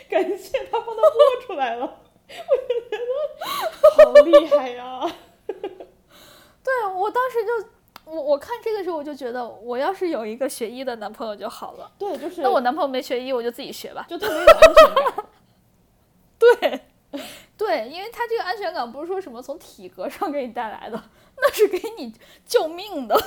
[0.10, 2.01] 感谢他帮她摸出来了。
[2.28, 5.01] 我就觉得好厉害呀！
[5.45, 7.70] 对我当时就
[8.06, 11.91] 我我看这个时候我就觉得，我要是有一个学医的男朋友就好了。
[11.97, 14.06] 对，就是那我男朋友没学医，我就自己学吧。
[14.08, 15.26] 就特别有安全感。
[17.12, 17.22] 对，
[17.58, 21.03] 对，因为他这个安全感不是说什么从体格上给你带来的，
[21.38, 22.14] 那是给你
[22.45, 23.20] 救命的。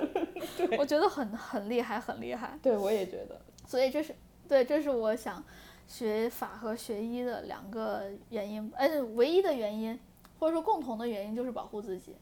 [0.58, 2.58] 对，我觉得很很厉害，很厉害。
[2.62, 3.40] 对，我也觉得。
[3.66, 4.14] 所以这是
[4.46, 5.42] 对，这是我想
[5.86, 9.98] 学法和学医的两个原因，哎，唯一的原因，
[10.38, 12.14] 或者说共同的原因就是保护自己。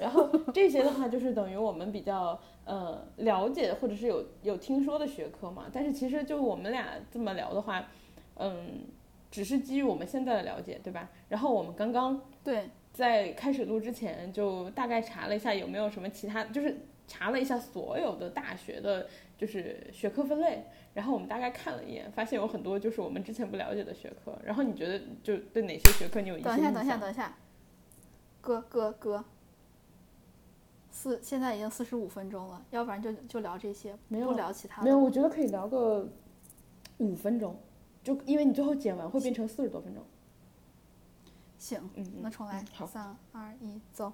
[0.00, 5.66] 然后这些的话，就是等于我们比较呃了解或者是有有听说的学科嘛。
[5.72, 7.86] 但是其实就我们俩这么聊的话，
[8.36, 8.86] 嗯，
[9.30, 11.10] 只是基于我们现在的了解，对吧？
[11.28, 16.76] 然后我们刚刚对在开始录之前，就大概查了一下有没有什么其他，就是
[17.06, 20.64] 查了一下所有的大学的，就是学科分类。
[20.92, 24.36] 然后我们大概看了一眼，发现有很多就是我们之前不了解的学科。
[24.44, 27.36] 然后你觉得就对哪些学科你有等一下，等一下，等一下，
[28.40, 29.24] 哥哥哥，
[30.90, 34.84] 四现在已经四十五分钟了，要不然就就聊这些，没有不聊其他的。
[34.84, 36.08] 没有，我觉得可以聊个
[36.98, 37.58] 五分钟，
[38.02, 40.04] 就因为你最后剪完会变成四十多分钟。
[41.58, 44.12] 行，嗯嗯那重来嗯，好三二一，走。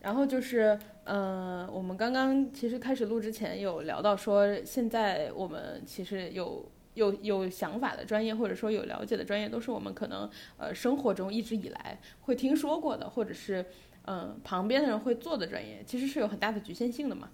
[0.00, 6.64] 然后就是，呃，我们刚刚其实开始录之前有聊到说，现在我们其实有
[6.94, 17.28] 有有想法的专业，或者说有了解的专业，都是我们可能呃生活中一直以来会听说过的，或者是嗯、呃旁边的人会做的专业，其实是有很大的局限性的嘛。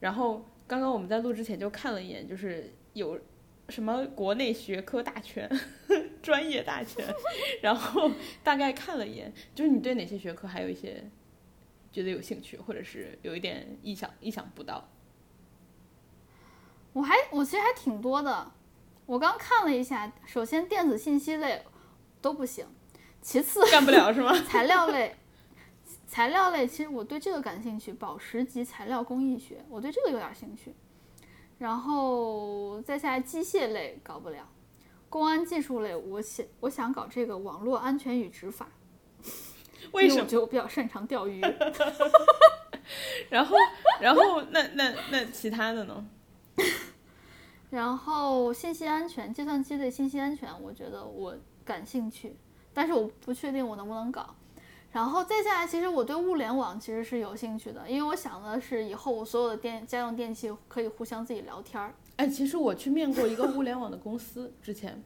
[0.00, 3.18] 然后刚刚我们在录之前就看了一眼，就是有
[3.68, 5.48] 什么国内学科大全、
[6.20, 7.06] 专业大全，
[7.62, 8.10] 然后
[8.42, 11.08] 大概看了一眼，就是你对哪些学科还有一些
[11.90, 14.88] 觉得有兴趣，或者是有一点意想意想不到。
[16.92, 18.52] 我还我其实还挺多的，
[19.06, 21.62] 我刚看了一下，首先电子信息类
[22.20, 22.66] 都不行，
[23.22, 24.32] 其次干不了是吗？
[24.46, 25.16] 材料类，
[26.12, 30.74] 材料类其实我对这个感兴趣，宝石级材料工艺学，我对这个有点兴趣。
[31.56, 34.46] 然后再下来机械类搞不了，
[35.08, 38.68] 公安技术类我想我想搞这个网络安全与执法，
[39.92, 40.16] 为什么？
[40.16, 41.40] 因为我觉得我比较擅长钓鱼。
[43.30, 43.56] 然后，
[43.98, 46.06] 然后那那那其他的呢？
[47.70, 51.34] 然后信息安全，计算机类信息安全，我觉得我
[51.64, 52.36] 感兴趣，
[52.74, 54.36] 但是我不确定我能不能搞。
[54.92, 61.94] 然后再下来，其实我对物联网其实是有兴趣的，因为我想的是以后我所有的电家用电器可以互相自己聊天儿。
[62.16, 65.02] 哎，其实我去面过一个物联网的公司之前，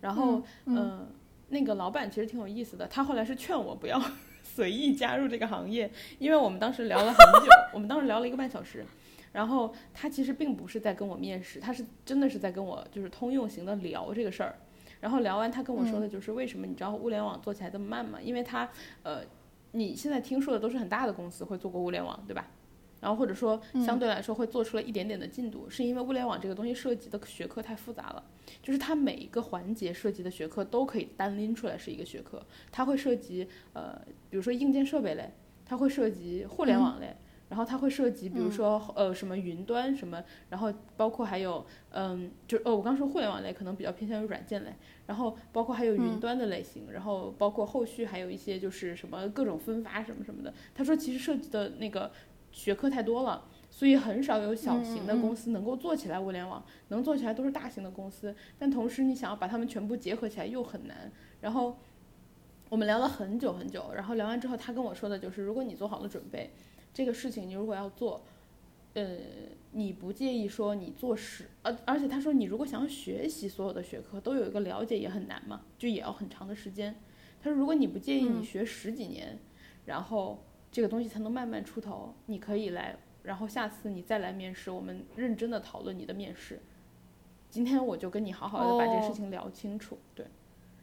[0.00, 1.06] 然后嗯、呃
[1.48, 4.00] 那个老板其实挺有意思的，他后来是劝我不要
[4.42, 8.84] 随意加入这个行业，因为我们当时聊了很久，我们当时聊了一个半小时。
[9.32, 14.56] 然后他其实并不是在跟我面试，他是真的是在跟我就是通用型的聊这个事儿。
[15.04, 18.18] 然后聊完，他跟我说的就是为什么你知道物联网做起来这么慢吗？
[18.22, 18.66] 因为他
[19.02, 19.20] 呃，
[19.72, 22.48] 你现在听说的都是很大的公司会做过物联网，对吧？
[23.02, 28.24] 然后或者说相对来说会做出了一点点的进度，是因为物联网这个东西涉及的学科太复杂了，
[28.62, 32.42] 就是它每一个环节涉及的学科都可以单拎出来是一个学科，
[32.72, 34.00] 它会涉及呃，
[34.30, 35.30] 比如说硬件设备类，
[35.66, 37.14] 它会涉及互联网类。
[37.48, 44.72] 然后它会涉及，比如说、呃什么云端什么，然后包括还有嗯，就哦我刚说互联网类可能比较偏向于软件类，
[45.06, 50.52] 然后包括还有云端的类型，然后包括后续还有一些就是什么各种分发什么什么的。
[50.74, 52.10] 他说其实涉及的那个
[52.50, 61.12] 学科太多了，所以很少有小型的公司能够做起来物联网，能做起来都是大型的公司，但同时你想要把它们全部结合起来又很难。
[61.42, 61.76] 然后
[62.70, 66.50] 我们聊了很久很久，然后聊完之后他跟我说的就是，如果你做好了准备。
[66.94, 68.24] 这个事情你如果要做，
[68.94, 69.18] 呃，
[69.72, 76.94] 你不介意说你做十，而而且他说你如果想要学习所有的学科都有一个了解也很难嘛，就也要很长的时间。
[77.42, 79.36] 他说如果你不介意你学十几年，
[79.84, 86.62] 然后这个东西才能慢慢出头，你可以来，然后下次你再来面试，我们认真的讨论你的面试。
[87.50, 89.98] 今天我就跟你好好的把这个事情聊清楚。
[90.14, 90.24] 对，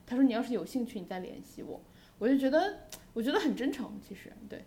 [0.06, 1.80] 他说你要是有兴趣，你再联系我。
[2.18, 2.80] 我就觉得
[3.14, 4.62] 我觉得很真诚，其实对。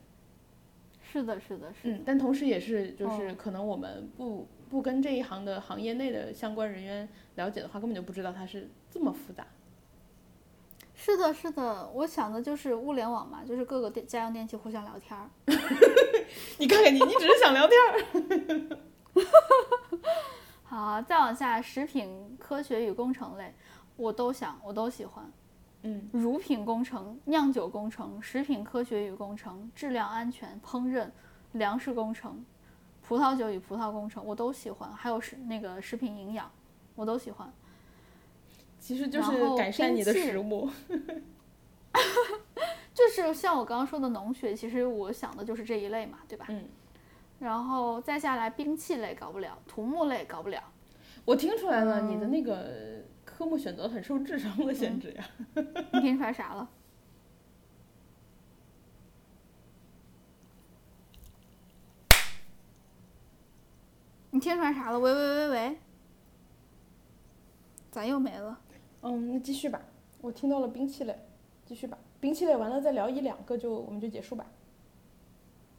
[1.11, 1.97] 是的，是的，是的。
[1.97, 9.45] 嗯，但同时也是，就是可能我们不不跟这一行的行业内的相关人员了解的话，根本就不知道它是这么复杂。
[10.93, 15.29] 是的，是的，我想的就是物联网嘛，就是各个电家用电器互相聊天儿。
[16.57, 18.79] 你看看你，你只是想聊天儿。
[20.63, 23.53] 好，再往下，食品科学与工程类，
[23.95, 25.31] 我都想，我都喜欢。
[25.85, 31.07] 嗯，乳品工程、酿酒工程、食品科学与工程、质量安全、烹饪、
[31.51, 32.43] 粮食工程、
[33.01, 34.91] 葡萄酒与葡萄工程，我都喜欢。
[34.91, 36.51] 还有食那个食品营养，
[36.95, 37.53] 我都喜欢。
[38.79, 40.69] 其实就是改善你的食物。
[42.93, 46.45] 就是像我刚刚说的农学，其实我想的就是这一类嘛，对吧？
[46.49, 46.63] 嗯。
[47.37, 50.63] 然后再下来，兵器类搞不了，土木类搞不了。
[51.25, 53.03] 我听出来了，你的那个
[53.37, 55.25] 科目选择很受智商的限制呀。
[55.91, 56.69] 你听出来啥了？
[64.31, 64.99] 你听出来啥了？
[64.99, 65.77] 喂喂喂喂！
[67.91, 68.57] 咋又没了？
[69.01, 69.81] 嗯，那继续吧。
[70.21, 71.27] 我听到了兵器类，
[71.65, 71.97] 继续吧。
[72.21, 74.45] 兵器类完了再聊一两个，就我们就结束吧。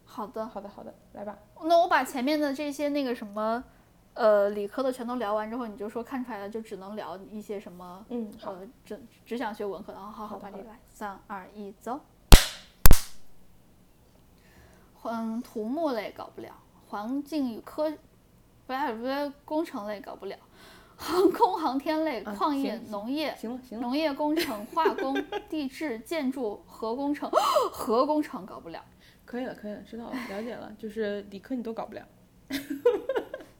[0.04, 1.38] 好的，好的，好的，来吧。
[1.64, 3.64] 那我把前面的这些那个什么，
[4.16, 12.00] 呃，理科的全都聊完之后，你就说看出来了，就只能聊一些什么，嗯，呃，只只想学文科的，好好，把这来，三二一，走。
[15.02, 16.50] 嗯，土木类搞不了，
[16.88, 17.92] 环境与科，
[18.66, 20.36] 不是不是工程类搞不了，
[20.96, 25.14] 航空航天类、矿业、农业，行了行了，农业工程、化工、
[25.50, 27.30] 地质、建筑、核工程，
[27.70, 28.82] 核工程搞不了。
[29.26, 32.02] 可以了，可以了，知道了，了解了，就是理科你都搞不了。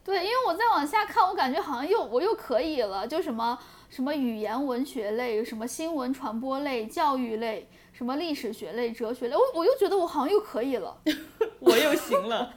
[0.07, 10.97] 对，因为我再往下看，我感觉好像又我又可以了，就什么什么语言文学类，什么新闻传播类，教育类，什么历史学类，哲学类，我我又觉得我好像又可以了，
[11.59, 12.55] 我又行了。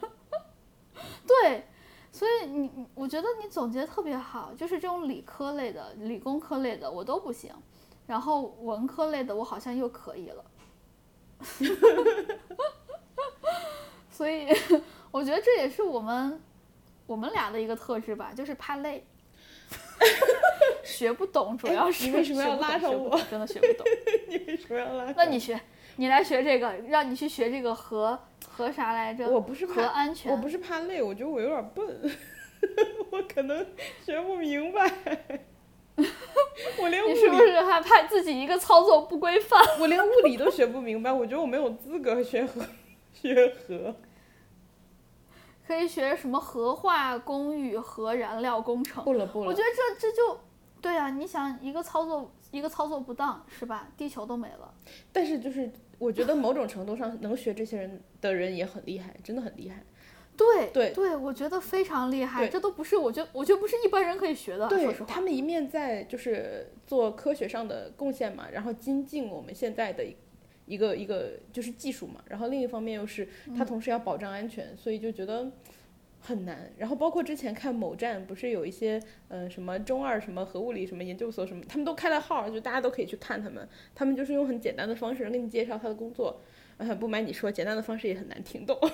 [1.25, 1.67] 对，
[2.11, 7.51] 所以你你，我觉得你总结特别好，就是这种理科类的、理工科类的我都不行，
[8.05, 10.45] 然后文科类的我好像又可以了。
[14.11, 14.47] 所以，
[15.09, 16.39] 我觉得这也是我们
[17.09, 19.03] 我们俩的一个特质吧，就是怕累，
[20.85, 23.19] 学不懂，主要是你为什么要拉上我？
[23.31, 23.83] 真的学不懂。
[24.27, 25.11] 你为什么要拉？
[25.17, 25.59] 那你学，
[25.95, 29.27] 你来学这个，让你去学这个核核啥来着？
[29.27, 32.11] 我不是核安全，我不是怕累，我觉得我有点笨，
[33.09, 33.65] 我可能
[34.05, 34.87] 学不明白。
[36.79, 39.59] 我连你是不是还怕自己一个操作不规范？
[39.79, 42.63] 我连物理都学不明白，我觉得我没有资格学核
[43.11, 43.95] 学核。
[45.69, 49.03] 可以学什么核化工与核燃料工程？
[49.03, 49.65] 不了不了，我觉得
[49.99, 50.39] 这这就，
[50.81, 53.87] 对啊，你想一个操作一个操作不当是吧？
[53.95, 54.73] 地球都没了。
[55.13, 59.85] 但是就是我觉得某种程度上能学这些人的人也很厉害，真的很厉害。
[60.35, 64.67] 对对对，我觉得非常厉害，这都不是我觉得我觉得不是一般人可以学的。
[64.67, 70.03] 对，他们一面在就是做科学上的贡献嘛，然后精进我们现在的。
[70.69, 75.51] 一个一个就是技术嘛，然后另一方面又是它同时要保障安全，所以就觉得
[76.19, 76.71] 很难。
[76.77, 83.67] 然后包括之前看某站不是有一些嗯什么中二什么核物理什么研究所什么，他们都开了号，就大家都可以去看他们。
[83.95, 86.39] 他们就是用很简单的方式给你介绍他的工作，
[86.77, 88.79] 嗯，不瞒你说，简单的方式也很难听懂。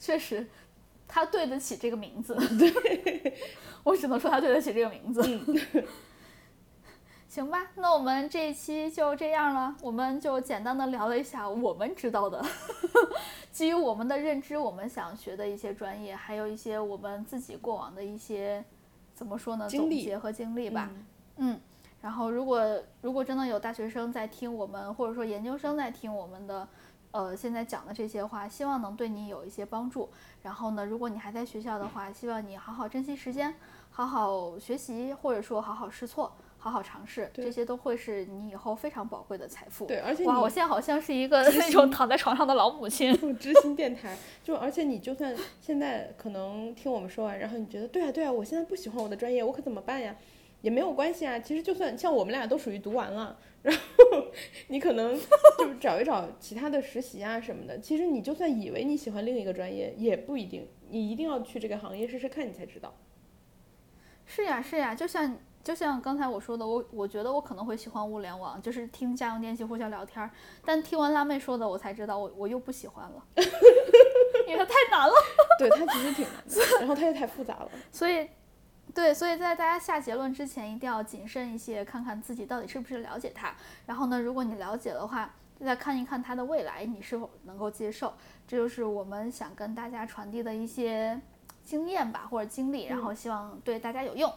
[0.00, 0.44] 确实，
[1.06, 2.34] 他对得起这个名字。
[2.58, 3.32] 对，
[3.84, 5.22] 我只能说他对得起这个名字。
[5.22, 5.84] 嗯。
[7.34, 9.74] 行吧，那我们这一期就这样了。
[9.82, 12.40] 我们就简单的聊了一下我们知道的，
[13.50, 18.64] 基于我们的认知，我们想学的一些专业，还有一些我们自己过往的一些
[19.16, 19.68] 怎么说呢？
[19.68, 20.88] 总结和经历吧。
[21.38, 21.60] 嗯。
[22.00, 22.62] 然后，如果
[23.00, 26.68] 如果真的有大学生在听我们，或者说研究生在听我们的，
[27.10, 30.08] 呃，现在讲的这些话，希望能对你有一些帮助。
[30.40, 33.52] 然后呢，如果你还在学校的话，希望你好好珍惜时间，
[33.90, 36.32] 好好学习，或者说好好试错。
[36.64, 39.84] 好好尝试，这些都会是你以后非常宝贵的财富。
[39.84, 43.14] 对，而且哇，我现在好像是一个那种躺在床上的老母亲。
[43.38, 50.16] 知心电台，就而且你就算现在可能听我们说完，然后你觉得对啊对啊，我现在不喜欢我的专业，我可怎么办呀？
[50.62, 51.38] 也没有关系啊。
[51.38, 53.82] 其实就算像我们俩都属于读完了，然后
[54.68, 55.14] 你可能
[55.58, 57.78] 就是找一找其他的实习啊什么的。
[57.78, 60.66] 其实你就算以为你喜欢另一个专业，也不一定。
[60.88, 62.94] 你一定要去这个行业试试看，你才知道。
[64.24, 65.36] 是呀是呀，就像。
[65.64, 70.30] 就像刚才我说的，我我觉得我可能会喜欢物联网，就是听家用电器互相聊天儿。
[70.62, 73.24] 但听完辣妹说的，我才知道我我又不喜欢了，
[74.46, 75.14] 因为它太难了。
[75.58, 77.70] 对，它其实挺难的，然后它又太复杂了。
[77.90, 78.28] 所以，
[78.94, 83.54] 对，所以在大家下结论之前，一定要谨慎一些，看看自己到底是不是了解它。
[83.86, 85.34] 然后呢，如果你了解的话，
[85.64, 88.12] 再看一看它的未来，你是否能够接受。
[88.46, 91.18] 这就是我们想跟大家传递的一些。
[91.64, 94.30] 经验吧或者经历，然后希望对大家有用。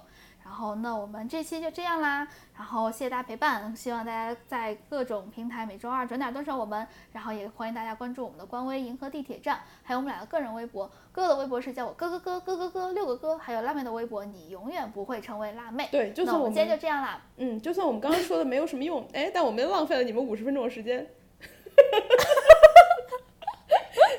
[0.48, 2.26] 然后那我们这期就这样啦，
[2.56, 15.90] 然后谢谢大家陪伴，希望大家在各种平台每周二准点蹲上我们，然后也欢迎大家关注我们的官微银河地铁站，还有我们俩的个人微博，哥哥的微博是叫我哥哥哥哥哥哥六个哥，还有辣妹的微博，你永远不会成为辣妹。
[15.92, 21.06] 对，就算我们今天就这样啦，嗯，就算我们刚刚说的没有什么用，哎，但我们浪费了你们五十分钟的时间，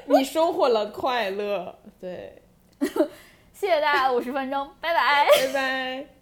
[0.04, 2.42] 你收获了快乐，对，
[3.52, 5.26] 谢谢大家五十分钟，拜拜。
[5.26, 6.17] 拜拜。